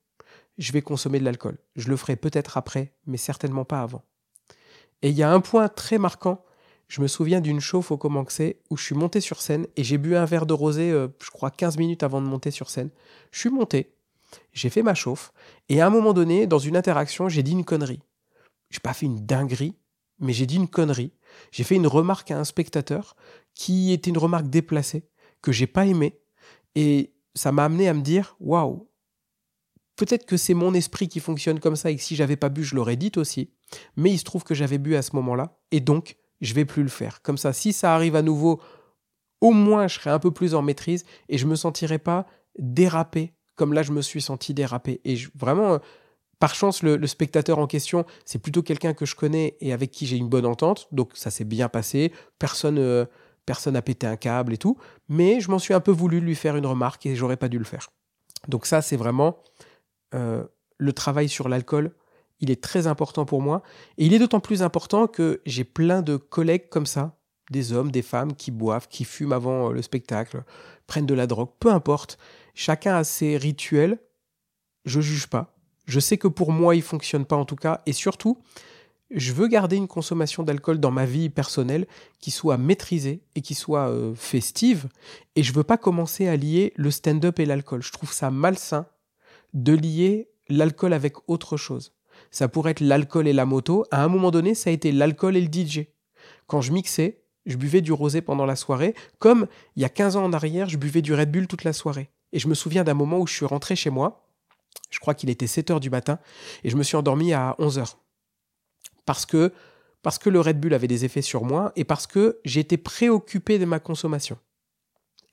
je 0.57 0.71
vais 0.71 0.81
consommer 0.81 1.19
de 1.19 1.25
l'alcool. 1.25 1.57
Je 1.75 1.89
le 1.89 1.97
ferai 1.97 2.15
peut-être 2.15 2.57
après, 2.57 2.93
mais 3.07 3.17
certainement 3.17 3.65
pas 3.65 3.81
avant. 3.81 4.03
Et 5.01 5.09
il 5.09 5.15
y 5.15 5.23
a 5.23 5.31
un 5.31 5.39
point 5.39 5.67
très 5.67 5.97
marquant. 5.97 6.43
Je 6.88 7.01
me 7.01 7.07
souviens 7.07 7.41
d'une 7.41 7.59
chauffe 7.59 7.91
au 7.91 7.97
Comanxé 7.97 8.61
où 8.69 8.77
je 8.77 8.83
suis 8.83 8.95
monté 8.95 9.21
sur 9.21 9.41
scène 9.41 9.65
et 9.77 9.83
j'ai 9.83 9.97
bu 9.97 10.15
un 10.15 10.25
verre 10.25 10.45
de 10.45 10.53
rosé, 10.53 10.91
euh, 10.91 11.07
je 11.23 11.31
crois 11.31 11.50
15 11.50 11.77
minutes 11.77 12.03
avant 12.03 12.21
de 12.21 12.27
monter 12.27 12.51
sur 12.51 12.69
scène. 12.69 12.89
Je 13.31 13.39
suis 13.39 13.50
monté, 13.50 13.93
j'ai 14.53 14.70
fait 14.70 14.84
ma 14.84 14.93
chauffe, 14.93 15.31
et 15.70 15.81
à 15.81 15.88
un 15.88 15.89
moment 15.89 16.13
donné, 16.13 16.48
dans 16.48 16.60
une 16.60 16.77
interaction, 16.77 17.29
j'ai 17.29 17.43
dit 17.43 17.51
une 17.51 17.65
connerie. 17.65 18.01
J'ai 18.70 18.79
pas 18.79 18.93
fait 18.93 19.05
une 19.05 19.25
dinguerie, 19.25 19.75
mais 20.20 20.34
j'ai 20.34 20.46
dit 20.46 20.55
une 20.55 20.67
connerie. 20.67 21.13
J'ai 21.51 21.63
fait 21.63 21.75
une 21.75 21.88
remarque 21.88 22.31
à 22.31 22.39
un 22.39 22.43
spectateur 22.43 23.15
qui 23.53 23.91
était 23.91 24.10
une 24.10 24.17
remarque 24.17 24.50
déplacée, 24.50 25.08
que 25.41 25.51
j'ai 25.51 25.67
pas 25.67 25.86
aimée, 25.86 26.20
et 26.75 27.13
ça 27.36 27.51
m'a 27.51 27.65
amené 27.65 27.88
à 27.88 27.93
me 27.93 28.01
dire 28.01 28.36
waouh, 28.39 28.89
peut-être 29.96 30.25
que 30.25 30.38
c'est 30.38 30.53
mon 30.53 30.74
esprit 30.74 31.08
qui 31.08 31.20
fonctionne 31.20 31.60
comme 31.60 31.75
ça 31.75 31.91
et 31.91 31.96
que 31.96 32.01
si 32.01 32.15
j'avais 32.15 32.36
pas 32.36 32.50
bu, 32.50 32.63
je 32.63 32.75
l'aurais 32.75 32.96
dit 32.96 33.12
aussi. 33.17 33.51
Mais 33.96 34.12
il 34.12 34.17
se 34.17 34.24
trouve 34.24 34.43
que 34.43 34.53
j'avais 34.53 34.77
bu 34.77 34.96
à 34.96 35.01
ce 35.01 35.15
moment-là, 35.15 35.60
et 35.72 35.79
donc 35.79 36.17
je 36.41 36.53
vais 36.53 36.65
plus 36.65 36.84
le 36.84 36.89
faire. 36.89 37.22
Comme 37.22 37.38
ça, 37.38 37.53
si 37.53 37.72
ça 37.74 37.93
arrive 37.93 38.15
à 38.15 38.22
nouveau, 38.22 38.62
au 39.41 39.51
moins 39.51 39.88
je 39.88 39.96
serai 39.96 40.10
un 40.10 40.20
peu 40.20 40.31
plus 40.31 40.55
en 40.55 40.62
maîtrise 40.62 41.05
et 41.29 41.38
je 41.38 41.48
me 41.48 41.55
sentirai 41.55 42.00
pas 42.00 42.27
dérapé 42.58 43.34
comme 43.61 43.73
là 43.73 43.83
je 43.83 43.91
me 43.91 44.01
suis 44.01 44.23
senti 44.23 44.55
déraper. 44.55 45.01
Et 45.05 45.15
vraiment, 45.35 45.73
euh, 45.73 45.77
par 46.39 46.55
chance, 46.55 46.81
le, 46.81 47.05
spectateur 47.05 47.59
en 47.59 47.67
question, 47.67 48.05
c'est 48.25 48.39
plutôt 48.39 48.63
quelqu'un 48.63 48.95
que 48.95 49.05
je 49.05 49.15
connais 49.15 49.55
et 49.61 49.71
avec 49.71 49.91
qui 49.91 50.07
j'ai 50.07 50.17
une 50.17 50.29
bonne 50.29 50.47
entente, 50.47 50.87
donc 50.91 51.11
ça 51.13 51.29
s'est 51.29 51.43
bien 51.43 51.69
passé, 51.69 52.11
personne 52.39 52.79
euh, 52.79 53.05
personne 53.45 53.75
n'a 53.75 53.83
pété 53.83 54.07
un 54.07 54.15
câble 54.15 54.53
et 54.53 54.57
tout, 54.57 54.79
mais 55.09 55.41
je 55.41 55.51
m'en 55.51 55.59
suis 55.59 55.75
un 55.75 55.79
peu 55.79 55.91
voulu 55.91 56.21
lui 56.21 56.33
faire 56.33 56.55
une 56.55 56.65
remarque 56.65 57.05
et 57.05 57.15
j'aurais 57.15 57.37
pas 57.37 57.49
dû 57.49 57.59
le 57.59 57.63
faire. 57.65 57.91
Donc 58.47 58.65
ça, 58.65 58.81
c'est 58.81 58.97
vraiment 58.97 59.37
euh, 60.15 60.43
le 60.79 60.93
travail 60.93 61.29
sur 61.29 61.47
l'alcool. 61.47 61.91
Il 62.39 62.49
est 62.49 62.63
très 62.63 62.87
important 62.87 63.25
pour 63.25 63.43
moi 63.43 63.61
et 63.99 64.07
il 64.07 64.13
est 64.15 64.19
d'autant 64.19 64.39
plus 64.39 64.63
important 64.63 65.05
que 65.05 65.39
j'ai 65.45 65.65
plein 65.65 66.01
de 66.01 66.17
collègues 66.17 66.67
comme 66.69 66.87
ça, 66.87 67.15
des 67.51 67.73
hommes, 67.73 67.91
des 67.91 68.01
femmes 68.01 68.33
qui 68.33 68.49
boivent, 68.49 68.87
qui 68.87 69.03
fument 69.03 69.33
avant 69.33 69.69
le 69.69 69.83
spectacle, 69.83 70.43
prennent 70.87 71.05
de 71.05 71.13
la 71.13 71.27
drogue, 71.27 71.49
peu 71.59 71.71
importe. 71.71 72.17
Chacun 72.53 72.96
a 72.96 73.03
ses 73.03 73.38
rituels. 73.38 74.00
Je 74.86 75.01
juge 75.01 75.27
pas. 75.27 75.55
Je 75.86 76.00
sais 76.00 76.17
que 76.17 76.27
pour 76.27 76.51
moi, 76.51 76.75
il 76.75 76.81
fonctionne 76.81 77.25
pas 77.25 77.36
en 77.36 77.46
tout 77.46 77.55
cas. 77.55 77.81
Et 77.86 77.93
surtout, 77.93 78.38
je 79.13 79.34
veux 79.34 79.48
garder 79.48 79.75
une 79.75 79.88
consommation 79.88 80.43
d'alcool 80.43 80.79
dans 80.79 80.91
ma 80.91 81.05
vie 81.05 81.29
personnelle 81.29 81.86
qui 82.20 82.31
soit 82.31 82.58
maîtrisée 82.58 83.22
et 83.36 83.41
qui 83.41 83.55
soit 83.55 83.89
euh, 83.89 84.15
festive. 84.15 84.88
Et 85.36 85.43
je 85.43 85.53
veux 85.53 85.63
pas 85.63 85.77
commencer 85.77 86.27
à 86.27 86.36
lier 86.36 86.74
le 86.75 86.91
stand-up 86.91 87.39
et 87.39 87.46
l'alcool. 87.46 87.84
Je 87.84 87.91
trouve 87.91 88.13
ça 88.13 88.31
malsain 88.31 88.86
de 89.53 89.74
lier 89.74 90.29
l'alcool 90.48 90.93
avec 90.93 91.17
autre 91.27 91.58
chose. 91.58 91.93
Ça 92.29 92.48
pourrait 92.48 92.72
être 92.72 92.79
l'alcool 92.79 93.27
et 93.27 93.34
la 93.34 93.46
moto. 93.46 93.86
À 93.91 94.03
un 94.03 94.08
moment 94.08 94.31
donné, 94.31 94.55
ça 94.55 94.70
a 94.70 94.74
été 94.74 94.91
l'alcool 94.91 95.35
et 95.35 95.42
le 95.42 95.51
DJ. 95.51 95.87
Quand 96.48 96.61
je 96.61 96.72
mixais, 96.72 97.24
je 97.46 97.57
buvais 97.57 97.81
du 97.81 97.92
rosé 97.92 98.22
pendant 98.22 98.46
la 98.46 98.55
soirée, 98.55 98.94
comme 99.20 99.48
il 99.75 99.81
y 99.81 99.85
a 99.85 99.90
15 99.90 100.16
ans 100.16 100.24
en 100.24 100.33
arrière, 100.33 100.70
je 100.70 100.77
buvais 100.77 101.01
du 101.01 101.14
Red 101.14 101.31
Bull 101.31 101.48
toute 101.48 101.64
la 101.64 101.74
soirée. 101.74 102.09
Et 102.33 102.39
je 102.39 102.48
me 102.48 102.53
souviens 102.53 102.83
d'un 102.83 102.94
moment 102.94 103.20
où 103.20 103.27
je 103.27 103.33
suis 103.33 103.46
rentré 103.46 103.75
chez 103.75 103.89
moi, 103.89 104.27
je 104.89 105.00
crois 105.00 105.13
qu'il 105.13 105.29
était 105.29 105.48
7 105.48 105.72
heures 105.72 105.79
du 105.79 105.89
matin, 105.89 106.20
et 106.63 106.70
je 106.70 106.77
me 106.77 106.83
suis 106.83 106.96
endormi 106.96 107.33
à 107.33 107.55
11 107.59 107.79
heures. 107.79 107.98
Parce 109.05 109.25
que, 109.25 109.53
parce 110.01 110.17
que 110.17 110.29
le 110.29 110.39
Red 110.39 110.59
Bull 110.59 110.74
avait 110.74 110.87
des 110.87 111.05
effets 111.05 111.22
sur 111.22 111.44
moi 111.44 111.72
et 111.75 111.83
parce 111.83 112.07
que 112.07 112.39
j'étais 112.46 112.77
préoccupé 112.77 113.59
de 113.59 113.65
ma 113.65 113.79
consommation. 113.79 114.37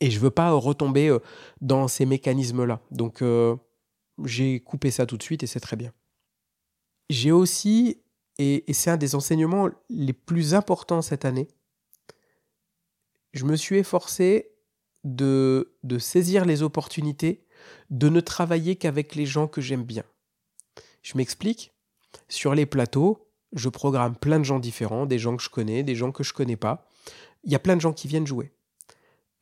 Et 0.00 0.10
je 0.10 0.20
veux 0.20 0.30
pas 0.30 0.52
retomber 0.52 1.08
euh, 1.08 1.18
dans 1.60 1.88
ces 1.88 2.06
mécanismes-là. 2.06 2.80
Donc 2.90 3.22
euh, 3.22 3.56
j'ai 4.24 4.60
coupé 4.60 4.90
ça 4.90 5.06
tout 5.06 5.16
de 5.16 5.22
suite 5.22 5.42
et 5.42 5.46
c'est 5.46 5.60
très 5.60 5.76
bien. 5.76 5.92
J'ai 7.10 7.32
aussi, 7.32 8.02
et 8.38 8.64
c'est 8.72 8.90
un 8.90 8.96
des 8.96 9.14
enseignements 9.14 9.68
les 9.88 10.12
plus 10.12 10.54
importants 10.54 11.02
cette 11.02 11.24
année, 11.24 11.48
je 13.32 13.44
me 13.44 13.56
suis 13.56 13.76
efforcé 13.76 14.50
de, 15.04 15.74
de 15.82 15.98
saisir 15.98 16.44
les 16.44 16.62
opportunités, 16.62 17.44
de 17.90 18.08
ne 18.08 18.20
travailler 18.20 18.76
qu'avec 18.76 19.14
les 19.14 19.26
gens 19.26 19.46
que 19.48 19.60
j'aime 19.60 19.84
bien. 19.84 20.04
Je 21.02 21.16
m'explique. 21.16 21.72
Sur 22.28 22.54
les 22.54 22.66
plateaux, 22.66 23.28
je 23.52 23.68
programme 23.68 24.16
plein 24.16 24.38
de 24.38 24.44
gens 24.44 24.58
différents, 24.58 25.06
des 25.06 25.18
gens 25.18 25.36
que 25.36 25.42
je 25.42 25.50
connais, 25.50 25.82
des 25.82 25.94
gens 25.94 26.12
que 26.12 26.22
je 26.22 26.32
connais 26.32 26.56
pas. 26.56 26.88
Il 27.44 27.52
y 27.52 27.54
a 27.54 27.58
plein 27.58 27.76
de 27.76 27.80
gens 27.80 27.92
qui 27.92 28.08
viennent 28.08 28.26
jouer. 28.26 28.52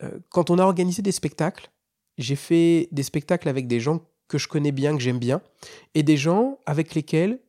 Euh, 0.03 0.19
quand 0.31 0.51
on 0.51 0.59
a 0.59 0.63
organisé 0.63 1.03
des 1.03 1.13
spectacles, 1.13 1.71
j'ai 2.19 2.37
fait 2.37 2.89
des 2.93 3.03
spectacles 3.03 3.49
avec 3.49 3.67
des 3.67 3.81
gens 3.81 4.01
que 4.29 4.39
je 4.39 4.49
connais 4.49 4.73
bien, 4.73 4.97
que 4.97 5.03
j'aime 5.03 5.19
bien, 5.19 5.41
et 5.95 6.03
des 6.03 6.17
gens 6.17 6.59
avec 6.67 6.95
lesquels 6.95 7.41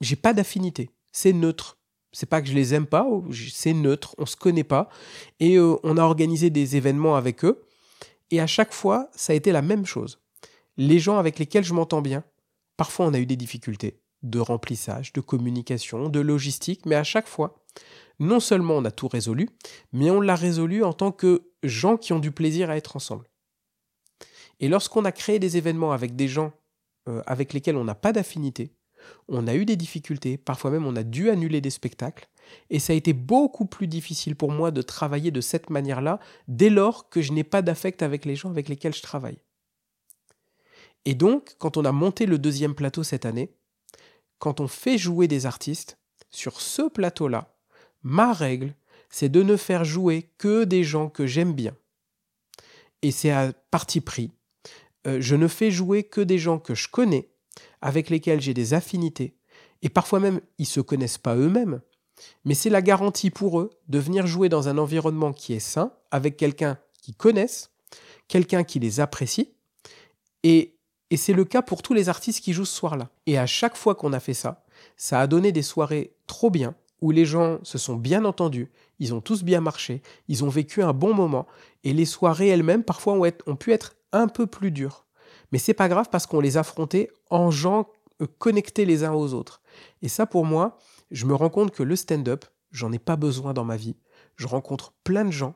j'ai 0.00 0.16
pas 0.16 0.34
d'affinité. 0.34 0.90
C'est 1.12 1.32
neutre. 1.32 1.78
C'est 2.16 2.24
pas 2.24 2.40
que 2.40 2.48
je 2.48 2.54
les 2.54 2.72
aime 2.72 2.86
pas, 2.86 3.06
c'est 3.52 3.74
neutre, 3.74 4.14
on 4.16 4.24
se 4.24 4.36
connaît 4.36 4.64
pas. 4.64 4.88
Et 5.38 5.58
euh, 5.58 5.76
on 5.82 5.98
a 5.98 6.02
organisé 6.02 6.48
des 6.48 6.74
événements 6.74 7.14
avec 7.14 7.44
eux. 7.44 7.66
Et 8.30 8.40
à 8.40 8.46
chaque 8.46 8.72
fois, 8.72 9.10
ça 9.14 9.34
a 9.34 9.36
été 9.36 9.52
la 9.52 9.60
même 9.60 9.84
chose. 9.84 10.18
Les 10.78 10.98
gens 10.98 11.18
avec 11.18 11.38
lesquels 11.38 11.62
je 11.62 11.74
m'entends 11.74 12.00
bien, 12.00 12.24
parfois 12.78 13.04
on 13.04 13.12
a 13.12 13.18
eu 13.18 13.26
des 13.26 13.36
difficultés 13.36 14.00
de 14.22 14.38
remplissage, 14.38 15.12
de 15.12 15.20
communication, 15.20 16.08
de 16.08 16.20
logistique, 16.20 16.86
mais 16.86 16.94
à 16.94 17.04
chaque 17.04 17.28
fois, 17.28 17.62
non 18.18 18.40
seulement 18.40 18.76
on 18.78 18.86
a 18.86 18.90
tout 18.90 19.08
résolu, 19.08 19.50
mais 19.92 20.10
on 20.10 20.22
l'a 20.22 20.36
résolu 20.36 20.84
en 20.84 20.94
tant 20.94 21.12
que 21.12 21.50
gens 21.64 21.98
qui 21.98 22.14
ont 22.14 22.18
du 22.18 22.32
plaisir 22.32 22.70
à 22.70 22.78
être 22.78 22.96
ensemble. 22.96 23.28
Et 24.60 24.68
lorsqu'on 24.68 25.04
a 25.04 25.12
créé 25.12 25.38
des 25.38 25.58
événements 25.58 25.92
avec 25.92 26.16
des 26.16 26.28
gens 26.28 26.54
euh, 27.08 27.22
avec 27.26 27.52
lesquels 27.52 27.76
on 27.76 27.84
n'a 27.84 27.94
pas 27.94 28.12
d'affinité, 28.12 28.72
on 29.28 29.46
a 29.46 29.54
eu 29.54 29.64
des 29.64 29.76
difficultés, 29.76 30.36
parfois 30.36 30.70
même 30.70 30.86
on 30.86 30.96
a 30.96 31.02
dû 31.02 31.30
annuler 31.30 31.60
des 31.60 31.70
spectacles, 31.70 32.28
et 32.70 32.78
ça 32.78 32.92
a 32.92 32.96
été 32.96 33.12
beaucoup 33.12 33.66
plus 33.66 33.86
difficile 33.86 34.36
pour 34.36 34.50
moi 34.50 34.70
de 34.70 34.82
travailler 34.82 35.30
de 35.30 35.40
cette 35.40 35.70
manière-là 35.70 36.20
dès 36.48 36.70
lors 36.70 37.08
que 37.08 37.22
je 37.22 37.32
n'ai 37.32 37.44
pas 37.44 37.62
d'affect 37.62 38.02
avec 38.02 38.24
les 38.24 38.36
gens 38.36 38.50
avec 38.50 38.68
lesquels 38.68 38.94
je 38.94 39.02
travaille. 39.02 39.38
Et 41.04 41.14
donc, 41.14 41.54
quand 41.58 41.76
on 41.76 41.84
a 41.84 41.92
monté 41.92 42.26
le 42.26 42.38
deuxième 42.38 42.74
plateau 42.74 43.02
cette 43.02 43.26
année, 43.26 43.54
quand 44.38 44.60
on 44.60 44.68
fait 44.68 44.98
jouer 44.98 45.28
des 45.28 45.46
artistes, 45.46 45.98
sur 46.30 46.60
ce 46.60 46.82
plateau-là, 46.82 47.56
ma 48.02 48.32
règle, 48.32 48.74
c'est 49.08 49.28
de 49.28 49.42
ne 49.42 49.56
faire 49.56 49.84
jouer 49.84 50.30
que 50.38 50.64
des 50.64 50.84
gens 50.84 51.08
que 51.08 51.26
j'aime 51.26 51.54
bien. 51.54 51.74
Et 53.02 53.10
c'est 53.10 53.30
à 53.30 53.52
parti 53.70 54.00
pris. 54.00 54.32
Euh, 55.06 55.18
je 55.20 55.36
ne 55.36 55.48
fais 55.48 55.70
jouer 55.70 56.02
que 56.02 56.20
des 56.20 56.38
gens 56.38 56.58
que 56.58 56.74
je 56.74 56.88
connais, 56.88 57.30
avec 57.80 58.10
lesquels 58.10 58.40
j'ai 58.40 58.54
des 58.54 58.74
affinités, 58.74 59.36
et 59.82 59.88
parfois 59.88 60.20
même 60.20 60.40
ils 60.58 60.62
ne 60.62 60.66
se 60.66 60.80
connaissent 60.80 61.18
pas 61.18 61.36
eux-mêmes, 61.36 61.80
mais 62.44 62.54
c'est 62.54 62.70
la 62.70 62.82
garantie 62.82 63.30
pour 63.30 63.60
eux 63.60 63.70
de 63.88 63.98
venir 63.98 64.26
jouer 64.26 64.48
dans 64.48 64.68
un 64.68 64.78
environnement 64.78 65.32
qui 65.32 65.52
est 65.52 65.60
sain, 65.60 65.92
avec 66.10 66.36
quelqu'un 66.36 66.78
qu'ils 67.02 67.16
connaissent, 67.16 67.70
quelqu'un 68.28 68.64
qui 68.64 68.78
les 68.78 69.00
apprécie, 69.00 69.52
et, 70.42 70.72
c'est 71.16 71.32
le 71.32 71.44
cas 71.44 71.62
pour 71.62 71.82
tous 71.82 71.94
les 71.94 72.08
artistes 72.08 72.42
qui 72.42 72.52
jouent 72.52 72.64
ce 72.64 72.76
soir-là. 72.76 73.10
Et 73.26 73.38
à 73.38 73.46
chaque 73.46 73.76
fois 73.76 73.94
qu'on 73.94 74.12
a 74.12 74.20
fait 74.20 74.34
ça, 74.34 74.64
ça 74.96 75.20
a 75.20 75.26
donné 75.26 75.52
des 75.52 75.62
soirées 75.62 76.14
trop 76.26 76.50
bien, 76.50 76.74
où 77.00 77.10
les 77.10 77.24
gens 77.24 77.58
se 77.62 77.78
sont 77.78 77.94
bien 77.94 78.24
entendus, 78.24 78.70
ils 78.98 79.14
ont 79.14 79.20
tous 79.20 79.44
bien 79.44 79.60
marché, 79.60 80.02
ils 80.28 80.44
ont 80.44 80.48
vécu 80.48 80.82
un 80.82 80.92
bon 80.92 81.14
moment, 81.14 81.46
et 81.84 81.92
les 81.92 82.06
soirées 82.06 82.48
elles-mêmes 82.48 82.82
parfois 82.82 83.14
ont 83.14 83.56
pu 83.56 83.72
être 83.72 83.94
un 84.12 84.28
peu 84.28 84.46
plus 84.46 84.70
dures. 84.72 85.05
Mais 85.52 85.58
c'est 85.58 85.74
pas 85.74 85.88
grave 85.88 86.08
parce 86.10 86.26
qu'on 86.26 86.40
les 86.40 86.56
affrontait 86.56 87.10
en 87.30 87.50
gens 87.50 87.88
euh, 88.22 88.26
connectés 88.38 88.84
les 88.84 89.04
uns 89.04 89.12
aux 89.12 89.34
autres. 89.34 89.60
Et 90.02 90.08
ça, 90.08 90.26
pour 90.26 90.44
moi, 90.44 90.78
je 91.10 91.26
me 91.26 91.34
rends 91.34 91.50
compte 91.50 91.70
que 91.70 91.82
le 91.82 91.96
stand-up, 91.96 92.44
j'en 92.70 92.92
ai 92.92 92.98
pas 92.98 93.16
besoin 93.16 93.52
dans 93.52 93.64
ma 93.64 93.76
vie. 93.76 93.96
Je 94.36 94.46
rencontre 94.46 94.92
plein 95.04 95.24
de 95.24 95.30
gens, 95.30 95.54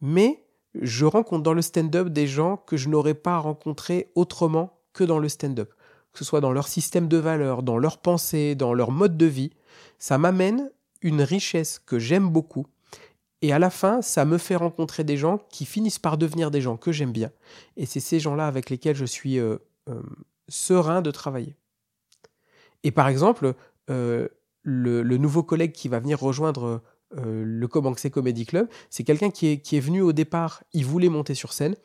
mais 0.00 0.44
je 0.74 1.04
rencontre 1.04 1.42
dans 1.42 1.54
le 1.54 1.62
stand-up 1.62 2.08
des 2.08 2.26
gens 2.26 2.56
que 2.56 2.76
je 2.76 2.88
n'aurais 2.88 3.14
pas 3.14 3.38
rencontrés 3.38 4.10
autrement 4.14 4.80
que 4.92 5.04
dans 5.04 5.18
le 5.18 5.28
stand-up. 5.28 5.72
Que 6.12 6.18
ce 6.18 6.24
soit 6.24 6.40
dans 6.40 6.52
leur 6.52 6.68
système 6.68 7.08
de 7.08 7.16
valeurs, 7.16 7.62
dans 7.62 7.78
leur 7.78 7.98
pensée, 7.98 8.54
dans 8.54 8.74
leur 8.74 8.90
mode 8.90 9.16
de 9.16 9.26
vie. 9.26 9.50
Ça 9.98 10.18
m'amène 10.18 10.70
une 11.00 11.22
richesse 11.22 11.78
que 11.78 11.98
j'aime 11.98 12.28
beaucoup 12.28 12.66
et 13.42 13.52
à 13.52 13.58
la 13.58 13.70
fin, 13.70 14.02
ça 14.02 14.24
me 14.24 14.38
fait 14.38 14.54
rencontrer 14.54 15.02
des 15.02 15.16
gens 15.16 15.38
qui 15.50 15.66
finissent 15.66 15.98
par 15.98 16.16
devenir 16.16 16.52
des 16.52 16.60
gens 16.60 16.76
que 16.76 16.92
j'aime 16.92 17.10
bien. 17.10 17.32
Et 17.76 17.86
c'est 17.86 18.00
ces 18.00 18.20
gens-là 18.20 18.46
avec 18.46 18.70
lesquels 18.70 18.94
je 18.94 19.04
suis 19.04 19.38
euh, 19.38 19.58
euh, 19.90 20.00
serein 20.48 21.02
de 21.02 21.10
travailler. 21.10 21.56
Et 22.84 22.92
par 22.92 23.08
exemple, 23.08 23.54
euh, 23.90 24.28
le, 24.62 25.02
nouveau 25.16 25.42
collègue 25.42 25.72
qui 25.72 25.88
va 25.88 25.98
venir 25.98 26.20
rejoindre 26.20 26.80
le 27.14 27.66
Cobanxé 27.66 28.10
Comedy 28.10 28.46
Club, 28.46 28.68
c'est 28.88 29.04
quelqu'un 29.04 29.30
qui 29.30 29.48
est, 29.48 29.58
qui 29.58 29.76
est 29.76 29.80
venu 29.80 30.00
au 30.00 30.12
départ, 30.12 30.62
il 30.72 30.86
voulait 30.86 31.10
monter 31.10 31.34
sur 31.34 31.52
scène, 31.52 31.76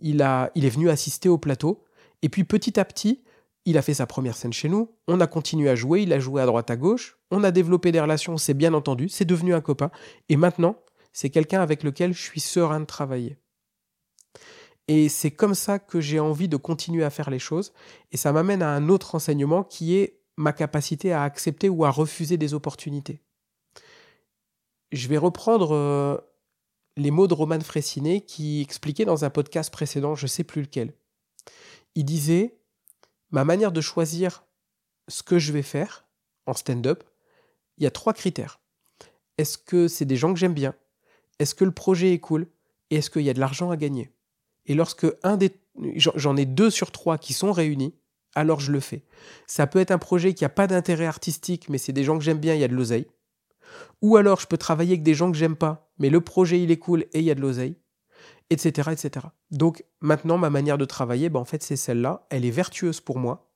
il, 0.00 0.22
a, 0.22 0.50
il 0.54 0.64
est 0.64 0.70
venu 0.70 0.88
assister 0.88 1.28
au 1.28 1.36
plateau, 1.36 1.84
et 2.22 2.30
puis 2.30 2.44
petit 2.44 2.80
à 2.80 2.86
petit, 2.86 3.22
il 3.66 3.76
a 3.76 3.82
fait 3.82 3.92
sa 3.92 4.06
première 4.06 4.34
scène 4.34 4.54
chez 4.54 4.70
nous, 4.70 4.90
on 5.08 5.20
a 5.20 5.26
continué 5.26 5.68
à 5.68 5.74
jouer, 5.74 6.02
il 6.02 6.12
a 6.14 6.18
joué 6.18 6.40
à 6.40 6.46
droite 6.46 6.70
à 6.70 6.76
gauche, 6.76 7.18
on 7.30 7.44
a 7.44 7.50
développé 7.50 7.92
des 7.92 8.00
relations, 8.00 8.38
c'est 8.38 8.54
bien 8.54 8.72
entendu, 8.72 9.10
c'est 9.10 9.26
devenu 9.26 9.52
un 9.52 9.60
copain, 9.60 9.90
et 10.30 10.36
maintenant, 10.36 10.76
c'est 11.12 11.30
quelqu'un 11.30 11.60
avec 11.60 11.82
lequel 11.82 12.12
je 12.12 12.22
suis 12.22 12.40
serein 12.40 12.80
de 12.80 12.86
travailler. 12.86 13.38
Et 14.88 15.08
c'est 15.08 15.30
comme 15.30 15.54
ça 15.54 15.78
que 15.78 16.00
j'ai 16.00 16.18
envie 16.18 16.48
de 16.48 16.56
continuer 16.56 17.04
à 17.04 17.10
faire 17.10 17.30
les 17.30 17.38
choses, 17.38 17.72
et 18.10 18.16
ça 18.16 18.32
m'amène 18.32 18.62
à 18.62 18.70
un 18.70 18.88
autre 18.88 19.14
enseignement 19.14 19.62
qui 19.62 19.96
est 19.96 20.20
ma 20.36 20.52
capacité 20.52 21.12
à 21.12 21.22
accepter 21.22 21.68
ou 21.68 21.84
à 21.84 21.90
refuser 21.90 22.36
des 22.36 22.54
opportunités. 22.54 23.20
Je 24.90 25.08
vais 25.08 25.18
reprendre 25.18 25.72
euh, 25.74 26.18
les 26.96 27.10
mots 27.10 27.26
de 27.26 27.34
Roman 27.34 27.60
Fressinet 27.60 28.22
qui 28.22 28.60
expliquait 28.60 29.04
dans 29.04 29.24
un 29.24 29.30
podcast 29.30 29.72
précédent, 29.72 30.14
je 30.14 30.24
ne 30.24 30.28
sais 30.28 30.44
plus 30.44 30.62
lequel. 30.62 30.94
Il 31.94 32.04
disait 32.04 32.58
Ma 33.30 33.44
manière 33.44 33.72
de 33.72 33.80
choisir 33.80 34.44
ce 35.08 35.22
que 35.22 35.38
je 35.38 35.52
vais 35.52 35.62
faire 35.62 36.06
en 36.46 36.52
stand-up, 36.52 37.02
il 37.78 37.84
y 37.84 37.86
a 37.86 37.90
trois 37.90 38.12
critères. 38.12 38.60
Est-ce 39.38 39.56
que 39.56 39.88
c'est 39.88 40.04
des 40.04 40.16
gens 40.16 40.34
que 40.34 40.38
j'aime 40.38 40.52
bien? 40.52 40.74
Est-ce 41.42 41.56
que 41.56 41.64
le 41.64 41.72
projet 41.72 42.12
est 42.12 42.20
cool 42.20 42.46
Et 42.90 42.96
est-ce 42.96 43.10
qu'il 43.10 43.22
y 43.22 43.30
a 43.30 43.34
de 43.34 43.40
l'argent 43.40 43.70
à 43.70 43.76
gagner? 43.76 44.12
Et 44.66 44.74
lorsque 44.74 45.06
j'en 45.96 46.36
ai 46.36 46.46
deux 46.46 46.70
sur 46.70 46.92
trois 46.92 47.18
qui 47.18 47.32
sont 47.32 47.50
réunis, 47.50 47.96
alors 48.36 48.60
je 48.60 48.70
le 48.70 48.78
fais. 48.78 49.02
Ça 49.48 49.66
peut 49.66 49.80
être 49.80 49.90
un 49.90 49.98
projet 49.98 50.34
qui 50.34 50.44
n'a 50.44 50.48
pas 50.48 50.68
d'intérêt 50.68 51.06
artistique, 51.06 51.68
mais 51.68 51.78
c'est 51.78 51.92
des 51.92 52.04
gens 52.04 52.16
que 52.16 52.22
j'aime 52.22 52.38
bien, 52.38 52.54
il 52.54 52.60
y 52.60 52.64
a 52.64 52.68
de 52.68 52.76
l'oseille. 52.76 53.08
Ou 54.02 54.16
alors 54.16 54.38
je 54.38 54.46
peux 54.46 54.56
travailler 54.56 54.92
avec 54.92 55.02
des 55.02 55.14
gens 55.14 55.32
que 55.32 55.36
j'aime 55.36 55.56
pas, 55.56 55.90
mais 55.98 56.10
le 56.10 56.20
projet 56.20 56.62
il 56.62 56.70
est 56.70 56.78
cool 56.78 57.06
et 57.12 57.18
il 57.18 57.24
y 57.24 57.30
a 57.32 57.34
de 57.34 57.40
l'oseille, 57.40 57.74
etc., 58.50 58.90
etc. 58.92 59.26
Donc 59.50 59.84
maintenant 60.00 60.38
ma 60.38 60.48
manière 60.48 60.78
de 60.78 60.84
travailler, 60.84 61.28
ben, 61.28 61.40
en 61.40 61.44
fait 61.44 61.64
c'est 61.64 61.76
celle-là, 61.76 62.24
elle 62.30 62.44
est 62.44 62.50
vertueuse 62.50 63.00
pour 63.00 63.18
moi, 63.18 63.50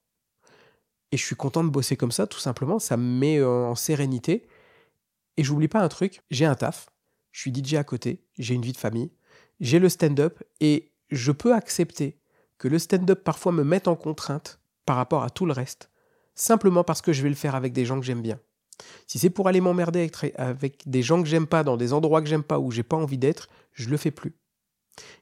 et 1.12 1.16
je 1.16 1.24
suis 1.24 1.36
content 1.36 1.62
de 1.62 1.70
bosser 1.70 1.96
comme 1.96 2.10
ça, 2.10 2.26
tout 2.26 2.40
simplement, 2.40 2.80
ça 2.80 2.96
me 2.96 3.18
met 3.18 3.42
en 3.44 3.76
sérénité. 3.76 4.48
Et 5.36 5.44
j'oublie 5.44 5.68
pas 5.68 5.80
un 5.80 5.88
truc, 5.88 6.22
j'ai 6.30 6.46
un 6.46 6.54
taf, 6.54 6.88
je 7.36 7.42
suis 7.42 7.52
DJ 7.52 7.74
à 7.74 7.84
côté, 7.84 8.24
j'ai 8.38 8.54
une 8.54 8.62
vie 8.62 8.72
de 8.72 8.78
famille, 8.78 9.12
j'ai 9.60 9.78
le 9.78 9.90
stand-up, 9.90 10.42
et 10.60 10.94
je 11.10 11.32
peux 11.32 11.52
accepter 11.52 12.18
que 12.56 12.66
le 12.66 12.78
stand-up 12.78 13.22
parfois 13.24 13.52
me 13.52 13.62
mette 13.62 13.88
en 13.88 13.94
contrainte 13.94 14.58
par 14.86 14.96
rapport 14.96 15.22
à 15.22 15.28
tout 15.28 15.44
le 15.44 15.52
reste, 15.52 15.90
simplement 16.34 16.82
parce 16.82 17.02
que 17.02 17.12
je 17.12 17.22
vais 17.22 17.28
le 17.28 17.34
faire 17.34 17.54
avec 17.54 17.74
des 17.74 17.84
gens 17.84 18.00
que 18.00 18.06
j'aime 18.06 18.22
bien. 18.22 18.40
Si 19.06 19.18
c'est 19.18 19.28
pour 19.28 19.48
aller 19.48 19.60
m'emmerder 19.60 20.10
avec, 20.36 20.88
des 20.88 21.02
gens 21.02 21.22
que 21.22 21.28
j'aime 21.28 21.46
pas, 21.46 21.62
dans 21.62 21.76
des 21.76 21.92
endroits 21.92 22.22
que 22.22 22.28
j'aime 22.28 22.42
pas, 22.42 22.58
où 22.58 22.70
j'ai 22.70 22.82
pas 22.82 22.96
envie 22.96 23.18
d'être, 23.18 23.50
je 23.74 23.90
le 23.90 23.98
fais 23.98 24.10
plus. 24.10 24.34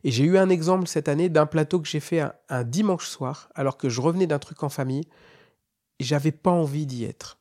Et 0.05 0.13
j'ai 0.13 0.23
eu 0.23 0.39
un 0.39 0.51
exemple 0.51 0.87
cette 0.87 1.09
année 1.09 1.29
d'un 1.29 1.47
plateau 1.47 1.81
que 1.81 1.89
j'ai 1.89 1.99
fait 1.99 2.23
un, 2.49 2.63
dimanche 2.63 3.09
soir, 3.09 3.51
alors 3.57 3.77
que 3.77 3.89
je 3.89 4.01
revenais 4.01 4.29
d'un 4.29 4.39
truc 4.39 4.63
en 4.63 4.69
famille, 4.69 5.09
j'avais 5.99 6.31
pas 6.31 6.53
envie 6.53 6.87
d'y 6.87 7.03
être. 7.03 7.41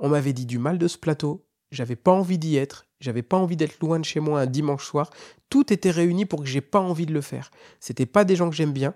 On 0.00 0.08
m'avait 0.08 0.32
dit 0.32 0.46
du 0.46 0.58
mal 0.58 0.78
de 0.78 0.88
ce 0.88 0.98
plateau, 0.98 1.46
j'avais 1.70 1.94
pas 1.94 2.10
envie 2.10 2.38
d'y 2.38 2.56
être, 2.56 2.86
j'avais 3.04 3.22
pas 3.22 3.36
envie 3.36 3.56
d'être 3.56 3.78
loin 3.80 4.00
de 4.00 4.04
chez 4.04 4.18
moi 4.18 4.40
un 4.40 4.46
dimanche 4.46 4.86
soir, 4.86 5.10
tout 5.50 5.72
était 5.72 5.90
réuni 5.90 6.24
pour 6.24 6.40
que 6.40 6.48
j'ai 6.48 6.62
pas 6.62 6.80
envie 6.80 7.04
de 7.04 7.12
le 7.12 7.20
faire. 7.20 7.50
C'était 7.78 8.06
pas 8.06 8.24
des 8.24 8.34
gens 8.34 8.48
que 8.48 8.56
j'aime 8.56 8.72
bien, 8.72 8.94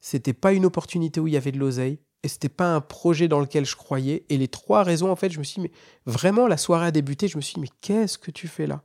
c'était 0.00 0.34
pas 0.34 0.52
une 0.52 0.66
opportunité 0.66 1.20
où 1.20 1.26
il 1.26 1.32
y 1.32 1.38
avait 1.38 1.52
de 1.52 1.58
l'oseille, 1.58 1.98
et 2.22 2.28
c'était 2.28 2.50
pas 2.50 2.74
un 2.74 2.82
projet 2.82 3.28
dans 3.28 3.40
lequel 3.40 3.64
je 3.64 3.76
croyais. 3.76 4.26
Et 4.28 4.36
les 4.36 4.48
trois 4.48 4.82
raisons, 4.82 5.10
en 5.10 5.16
fait, 5.16 5.30
je 5.30 5.38
me 5.38 5.44
suis 5.44 5.62
dit, 5.62 5.68
mais 5.68 6.12
vraiment, 6.12 6.46
la 6.46 6.58
soirée 6.58 6.86
a 6.86 6.90
débuté, 6.90 7.28
je 7.28 7.38
me 7.38 7.40
suis 7.40 7.54
dit, 7.54 7.60
mais 7.60 7.70
qu'est-ce 7.80 8.18
que 8.18 8.30
tu 8.30 8.46
fais 8.46 8.66
là? 8.66 8.82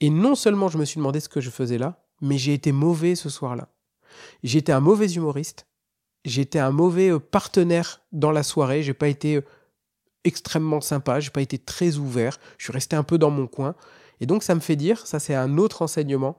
Et 0.00 0.10
non 0.10 0.36
seulement 0.36 0.68
je 0.68 0.78
me 0.78 0.84
suis 0.84 0.98
demandé 0.98 1.18
ce 1.18 1.28
que 1.28 1.40
je 1.40 1.50
faisais 1.50 1.76
là, 1.76 2.04
mais 2.20 2.38
j'ai 2.38 2.54
été 2.54 2.70
mauvais 2.70 3.16
ce 3.16 3.28
soir-là. 3.28 3.68
J'étais 4.44 4.70
un 4.70 4.78
mauvais 4.78 5.08
humoriste, 5.08 5.66
j'étais 6.24 6.60
un 6.60 6.70
mauvais 6.70 7.10
euh, 7.10 7.18
partenaire 7.18 8.00
dans 8.12 8.30
la 8.30 8.44
soirée, 8.44 8.84
j'ai 8.84 8.94
pas 8.94 9.08
été 9.08 9.36
euh, 9.36 9.44
extrêmement 10.28 10.80
sympa, 10.80 11.18
j'ai 11.18 11.30
pas 11.30 11.42
été 11.42 11.58
très 11.58 11.96
ouvert, 11.96 12.38
je 12.58 12.64
suis 12.64 12.72
resté 12.72 12.94
un 12.94 13.02
peu 13.02 13.18
dans 13.18 13.30
mon 13.30 13.46
coin. 13.46 13.74
Et 14.20 14.26
donc 14.26 14.42
ça 14.42 14.54
me 14.54 14.60
fait 14.60 14.76
dire, 14.76 15.06
ça 15.06 15.18
c'est 15.18 15.34
un 15.34 15.58
autre 15.58 15.82
enseignement, 15.82 16.38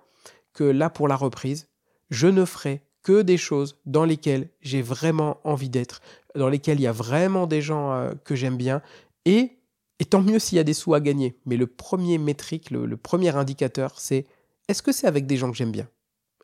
que 0.53 0.63
là 0.63 0.89
pour 0.89 1.07
la 1.07 1.15
reprise, 1.15 1.67
je 2.09 2.27
ne 2.27 2.45
ferai 2.45 2.81
que 3.03 3.21
des 3.21 3.37
choses 3.37 3.79
dans 3.85 4.05
lesquelles 4.05 4.49
j'ai 4.61 4.81
vraiment 4.81 5.39
envie 5.43 5.69
d'être, 5.69 6.01
dans 6.35 6.49
lesquelles 6.49 6.79
il 6.79 6.83
y 6.83 6.87
a 6.87 6.91
vraiment 6.91 7.47
des 7.47 7.61
gens 7.61 7.93
euh, 7.93 8.11
que 8.23 8.35
j'aime 8.35 8.57
bien, 8.57 8.81
et, 9.25 9.57
et 9.99 10.05
tant 10.05 10.21
mieux 10.21 10.39
s'il 10.39 10.57
y 10.57 10.59
a 10.59 10.63
des 10.63 10.73
sous 10.73 10.93
à 10.93 10.99
gagner. 10.99 11.37
Mais 11.45 11.57
le 11.57 11.67
premier 11.67 12.17
métrique, 12.17 12.71
le, 12.71 12.97
premier 12.97 13.35
indicateur, 13.35 13.99
c'est 13.99 14.25
est-ce 14.67 14.81
que 14.81 14.91
c'est 14.91 15.07
avec 15.07 15.25
des 15.27 15.37
gens 15.37 15.51
que 15.51 15.57
j'aime 15.57 15.71
bien? 15.71 15.87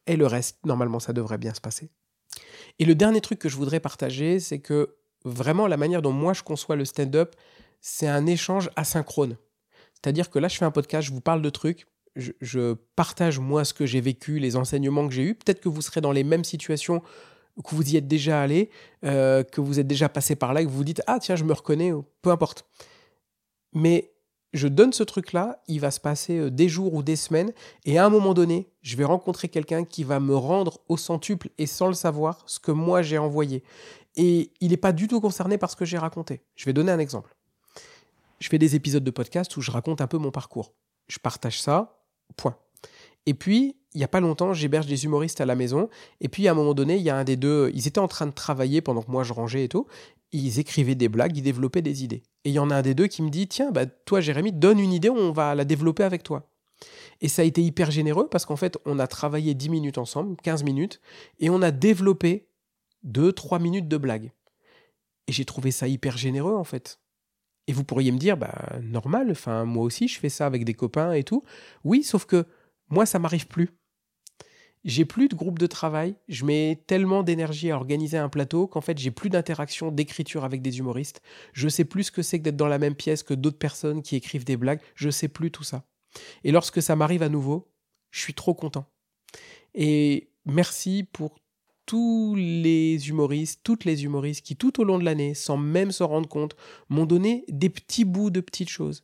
Et 0.08 0.18
le 0.18 0.28
reste, 0.28 0.60
normalement, 0.66 1.00
ça 1.00 1.14
devrait 1.14 1.38
bien 1.38 1.54
se 1.54 1.62
passer. 1.62 1.90
Et 2.80 2.86
le 2.86 2.96
dernier 2.96 3.22
truc 3.22 3.40
que 3.40 3.50
je 3.50 3.56
voudrais 3.56 3.80
partager, 3.80 4.40
c'est 4.40 4.60
que 4.60 4.96
vraiment 5.26 5.68
la 5.68 5.76
manière 5.76 6.02
dont 6.02 6.14
moi 6.14 6.34
je 6.34 6.44
conçois 6.44 6.76
le 6.76 6.86
stand-up, 6.86 7.36
c'est 7.82 8.08
un 8.08 8.26
échange 8.26 8.70
asynchrone. 8.76 9.38
C'est-à-dire 9.94 10.30
que 10.30 10.40
là, 10.40 10.48
je 10.48 10.58
fais 10.58 10.66
un 10.66 10.72
podcast, 10.72 11.08
je 11.08 11.12
vous 11.12 11.22
parle 11.22 11.42
de 11.42 11.50
trucs, 11.50 11.88
je, 12.16 12.76
partage 12.96 13.40
moi 13.40 13.66
ce 13.66 13.74
que 13.74 13.86
j'ai 13.86 14.02
vécu, 14.02 14.40
les 14.40 14.56
enseignements 14.56 15.08
que 15.08 15.14
j'ai 15.14 15.24
eus. 15.24 15.36
Peut-être 15.36 15.60
que 15.60 15.70
vous 15.70 15.82
serez 15.82 16.00
dans 16.00 16.12
les 16.12 16.24
mêmes 16.24 16.44
situations, 16.46 17.02
que 17.64 17.76
vous 17.76 17.94
y 17.94 17.98
êtes 17.98 18.08
déjà 18.08 18.42
allé, 18.42 18.70
euh, 19.04 19.44
que 19.44 19.62
vous 19.62 19.80
êtes 19.80 19.88
déjà 19.88 20.08
passé 20.08 20.36
par 20.36 20.54
là, 20.54 20.62
et 20.62 20.66
que 20.66 20.70
vous 20.70 20.78
vous 20.78 20.84
dites 20.84 21.02
Ah, 21.08 21.20
tiens, 21.20 21.36
je 21.36 21.44
me 21.44 21.54
reconnais, 21.54 21.92
peu 22.22 22.30
importe. 22.30 22.66
Mais 23.74 24.12
je 24.54 24.68
donne 24.68 24.94
ce 24.94 25.04
truc-là, 25.04 25.62
il 25.68 25.82
va 25.82 25.92
se 25.92 26.00
passer 26.00 26.38
euh, 26.38 26.50
des 26.50 26.70
jours 26.70 26.94
ou 26.94 27.04
des 27.04 27.18
semaines, 27.18 27.52
et 27.84 27.98
à 27.98 28.06
un 28.06 28.10
moment 28.10 28.34
donné, 28.34 28.70
je 28.82 28.96
vais 28.96 29.04
rencontrer 29.04 29.50
quelqu'un 29.50 29.84
qui 29.84 30.04
va 30.04 30.20
me 30.20 30.36
rendre 30.36 30.80
au 30.88 30.98
centuple 30.98 31.50
et 31.58 31.66
sans 31.66 31.88
le 31.88 31.94
savoir 31.94 32.44
ce 32.46 32.60
que 32.60 32.72
moi 32.72 33.02
j'ai 33.02 33.18
envoyé. 33.18 33.64
Et 34.18 34.52
il 34.62 34.70
n'est 34.70 34.78
pas 34.78 34.94
du 34.94 35.08
tout 35.08 35.20
concerné 35.20 35.58
par 35.58 35.70
ce 35.70 35.76
que 35.76 35.86
j'ai 35.86 35.98
raconté. 35.98 36.42
Je 36.56 36.66
vais 36.66 36.74
donner 36.74 36.92
un 36.92 37.00
exemple. 37.00 37.36
Je 38.40 38.50
fais 38.50 38.58
des 38.58 38.76
épisodes 38.76 39.04
de 39.04 39.12
podcast 39.12 39.56
où 39.58 39.62
je 39.62 39.72
raconte 39.72 40.02
un 40.02 40.08
peu 40.08 40.18
mon 40.18 40.32
parcours. 40.32 40.74
Je 41.08 41.20
partage 41.20 41.62
ça, 41.62 42.02
Point. 42.38 42.58
Et 43.26 43.34
puis, 43.34 43.76
il 43.94 43.98
n'y 43.98 44.04
a 44.04 44.08
pas 44.08 44.20
longtemps, 44.20 44.54
j'héberge 44.54 44.88
des 44.88 45.06
humoristes 45.06 45.42
à 45.42 45.46
la 45.46 45.56
maison. 45.56 45.90
Et 46.22 46.28
puis, 46.28 46.48
à 46.48 46.52
un 46.52 46.54
moment 46.54 46.74
donné, 46.74 46.98
il 46.98 47.02
y 47.02 47.10
a 47.10 47.16
un 47.16 47.24
des 47.24 47.38
deux, 47.38 47.72
ils 47.74 47.88
étaient 47.88 48.00
en 48.00 48.08
train 48.08 48.28
de 48.28 48.34
travailler 48.34 48.82
pendant 48.82 49.02
que 49.02 49.12
moi 49.12 49.24
je 49.24 49.34
rangeais 49.34 49.64
et 49.64 49.70
tout. 49.70 49.88
Ils 50.32 50.60
écrivaient 50.60 50.96
des 50.96 51.08
blagues, 51.08 51.38
ils 51.38 51.42
développaient 51.42 51.82
des 51.82 52.04
idées. 52.04 52.24
Et 52.44 52.50
il 52.50 52.54
y 52.54 52.60
en 52.60 52.70
a 52.70 52.76
un 52.76 52.82
des 52.82 52.94
deux 52.94 53.08
qui 53.08 53.22
me 53.22 53.30
dit 53.30 53.48
Tiens, 53.48 53.72
bah, 53.72 53.86
toi, 53.86 54.22
Jérémy, 54.22 54.52
donne 54.52 54.80
une 54.80 54.92
idée, 54.92 55.10
on 55.10 55.32
va 55.32 55.56
la 55.56 55.66
développer 55.66 56.04
avec 56.04 56.24
toi. 56.24 56.50
Et 57.22 57.30
ça 57.30 57.42
a 57.42 57.46
été 57.46 57.64
hyper 57.64 57.90
généreux 57.90 58.28
parce 58.30 58.46
qu'en 58.46 58.58
fait, 58.58 58.78
on 58.86 59.00
a 59.00 59.08
travaillé 59.08 59.54
10 59.54 59.70
minutes 59.70 59.98
ensemble, 59.98 60.36
15 60.44 60.64
minutes, 60.64 61.00
et 61.40 61.50
on 61.50 61.62
a 61.62 61.72
développé 61.72 62.48
2-3 63.06 63.62
minutes 63.62 63.88
de 63.88 63.98
blagues. 63.98 64.32
Et 65.28 65.32
j'ai 65.32 65.46
trouvé 65.46 65.72
ça 65.72 65.88
hyper 65.88 66.18
généreux, 66.18 66.56
en 66.56 66.64
fait. 66.64 67.00
Et 67.68 67.74
vous 67.74 67.84
pourriez 67.84 68.12
me 68.12 68.18
dire, 68.18 68.38
bah, 68.38 68.78
normal, 68.82 69.32
enfin, 69.32 69.66
moi 69.66 69.84
aussi, 69.84 70.08
je 70.08 70.20
fais 70.20 70.30
ça 70.30 70.46
avec 70.46 70.66
des 70.66 70.74
copains 70.74 71.14
et 71.14 71.24
tout. 71.24 71.44
Oui, 71.84 72.04
sauf 72.04 72.26
que 72.26 72.46
moi, 72.90 73.06
ça 73.06 73.20
m'arrive 73.20 73.48
plus. 73.48 73.70
J'ai 74.84 75.04
plus 75.04 75.28
de 75.28 75.36
groupe 75.36 75.58
de 75.58 75.66
travail, 75.66 76.16
je 76.28 76.46
mets 76.46 76.84
tellement 76.86 77.24
d'énergie 77.24 77.72
à 77.72 77.76
organiser 77.76 78.20
un 78.20 78.30
plateau 78.30 78.68
qu'en 78.68 78.82
fait, 78.82 79.00
j'ai 79.00 79.10
plus 79.10 79.32
d'interaction, 79.32 79.92
d'écriture 79.92 80.44
avec 80.44 80.62
des 80.62 80.78
humoristes. 80.78 81.24
Je 81.54 81.68
sais 81.68 81.86
plus 81.86 82.04
ce 82.04 82.12
que 82.12 82.22
c'est 82.22 82.38
que 82.38 82.44
d'être 82.44 82.56
dans 82.56 82.68
la 82.68 82.78
même 82.78 82.94
pièce 82.94 83.24
que 83.24 83.34
d'autres 83.34 83.58
personnes 83.58 84.04
qui 84.04 84.16
écrivent 84.16 84.46
des 84.46 84.58
blagues. 84.58 84.82
Je 84.94 85.10
sais 85.10 85.28
plus 85.28 85.50
tout 85.50 85.64
ça. 85.64 85.88
Et 86.44 86.52
lorsque 86.52 86.84
ça 86.84 86.96
m'arrive 86.96 87.24
à 87.24 87.30
nouveau, 87.30 87.68
je 88.12 88.22
suis 88.22 88.36
trop 88.36 88.54
content. 88.54 88.86
Et 89.74 90.30
merci 90.46 91.04
pour 91.12 91.40
tous 91.86 92.36
les 92.36 93.10
humoristes, 93.10 93.62
toutes 93.64 93.86
les 93.86 94.04
humoristes 94.04 94.46
qui 94.46 94.56
tout 94.56 94.80
au 94.82 94.84
long 94.84 95.00
de 95.00 95.06
l'année, 95.06 95.34
sans 95.34 95.58
même 95.58 95.92
se 95.92 96.04
rendre 96.04 96.28
compte, 96.28 96.56
m'ont 96.90 97.06
donné 97.06 97.46
des 97.48 97.70
petits 97.70 98.06
bouts 98.06 98.30
de 98.30 98.42
petites 98.42 98.70
choses. 98.70 99.04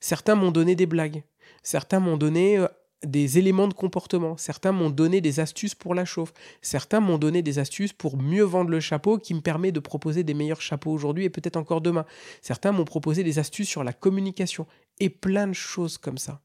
Certains 0.00 0.34
m'ont 0.34 0.50
donné 0.50 0.74
des 0.74 0.86
blagues, 0.86 1.24
certains 1.62 2.00
m'ont 2.00 2.16
donné 2.16 2.58
euh, 2.58 2.68
des 3.04 3.38
éléments 3.38 3.68
de 3.68 3.74
comportement, 3.74 4.36
certains 4.36 4.72
m'ont 4.72 4.90
donné 4.90 5.20
des 5.20 5.40
astuces 5.40 5.74
pour 5.74 5.94
la 5.94 6.04
chauffe, 6.04 6.32
certains 6.62 7.00
m'ont 7.00 7.18
donné 7.18 7.42
des 7.42 7.58
astuces 7.58 7.92
pour 7.92 8.16
mieux 8.16 8.42
vendre 8.42 8.70
le 8.70 8.80
chapeau 8.80 9.18
qui 9.18 9.34
me 9.34 9.40
permet 9.40 9.72
de 9.72 9.80
proposer 9.80 10.24
des 10.24 10.34
meilleurs 10.34 10.60
chapeaux 10.60 10.92
aujourd'hui 10.92 11.24
et 11.24 11.30
peut-être 11.30 11.56
encore 11.56 11.80
demain. 11.80 12.04
Certains 12.42 12.72
m'ont 12.72 12.84
proposé 12.84 13.22
des 13.22 13.38
astuces 13.38 13.68
sur 13.68 13.84
la 13.84 13.92
communication 13.92 14.66
et 14.98 15.10
plein 15.10 15.46
de 15.46 15.52
choses 15.52 15.98
comme 15.98 16.18
ça. 16.18 16.42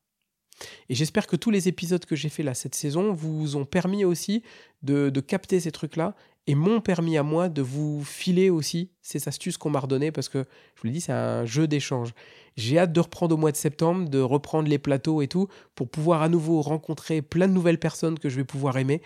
Et 0.90 0.96
j'espère 0.96 1.28
que 1.28 1.36
tous 1.36 1.52
les 1.52 1.68
épisodes 1.68 2.04
que 2.06 2.16
j'ai 2.16 2.30
fait 2.30 2.44
là 2.44 2.54
cette 2.54 2.76
saison 2.76 3.14
vous 3.14 3.56
ont 3.56 3.66
permis 3.66 4.06
aussi 4.06 4.44
de, 4.84 5.10
capter 5.20 5.60
ces 5.60 5.72
trucs-là 5.72 6.16
et 6.48 6.56
m'ont 6.56 6.82
permis 6.82 7.18
à 7.18 7.24
moi 7.24 7.50
de 7.50 7.62
vous 7.62 8.04
filer 8.04 8.50
aussi 8.50 8.90
ces 9.02 9.28
astuces 9.28 9.58
qu'on 9.58 9.70
m'a 9.70 9.80
redonnées 9.80 10.12
parce 10.12 10.28
que 10.28 10.46
je 10.76 10.82
vous 10.82 10.88
l'ai 10.88 10.94
dit, 10.94 11.02
c'est 11.02 11.12
un 11.12 11.46
jeu 11.46 11.68
d'échange. 11.68 12.14
J'ai 12.58 12.80
hâte 12.80 12.92
de 12.92 13.00
reprendre 13.00 13.36
au 13.36 13.38
mois 13.38 13.52
de 13.52 13.58
septembre, 13.58 14.10
de 14.10 14.20
reprendre 14.20 14.68
les 14.68 14.80
plateaux 14.80 15.22
et 15.22 15.28
tout 15.28 15.48
pour 15.76 15.90
pouvoir 15.90 16.24
à 16.24 16.30
nouveau 16.30 16.62
rencontrer 16.62 17.22
plein 17.22 17.48
de 17.48 17.54
nouvelles 17.54 17.80
personnes 17.80 18.18
que 18.18 18.28
je 18.28 18.38
vais 18.38 18.44
pouvoir 18.44 18.78
aimer 18.78 19.02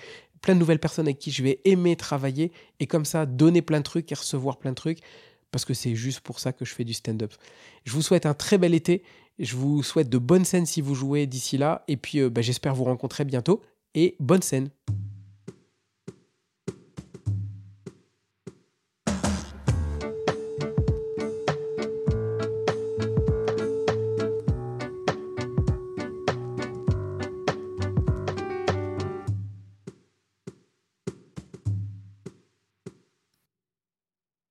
plein 0.46 0.54
de 0.54 0.60
nouvelles 0.60 0.80
personnes 0.80 1.08
avec 1.08 1.18
qui 1.18 1.32
je 1.32 1.42
vais 1.42 1.60
aimer 1.66 1.96
travailler 1.96 2.52
et 2.80 2.86
comme 2.86 3.04
ça 3.04 3.26
donner 3.26 3.64
plein 3.64 3.80
de 3.80 3.84
trucs 3.84 4.12
et 4.12 4.16
recevoir 4.16 4.58
plein 4.58 4.70
de 4.70 4.76
trucs 4.76 5.00
parce 5.50 5.66
que 5.66 5.74
c'est 5.74 5.96
juste 5.96 6.20
pour 6.20 6.40
ça 6.40 6.54
que 6.54 6.66
je 6.66 6.76
fais 6.76 6.84
du 6.84 6.94
stand-up. 6.94 7.34
Je 7.84 7.92
vous 7.94 8.04
souhaite 8.04 8.28
un 8.28 8.36
très 8.36 8.60
bel 8.60 8.76
été. 8.76 9.04
Je 9.40 9.56
vous 9.56 9.84
souhaite 9.84 10.10
de 10.10 10.18
bonnes 10.18 10.46
scènes 10.46 10.66
si 10.66 10.82
vous 10.82 10.96
jouez 10.96 11.26
d'ici 11.26 11.58
là. 11.58 11.84
Et 11.88 11.98
puis, 11.98 12.20
euh, 12.20 12.30
bah, 12.30 12.42
j'espère 12.42 12.74
vous 12.74 12.86
rencontrer 12.86 13.26
bientôt. 13.26 13.62
Et 13.94 14.16
bonne 14.20 14.42
scène 14.42 14.70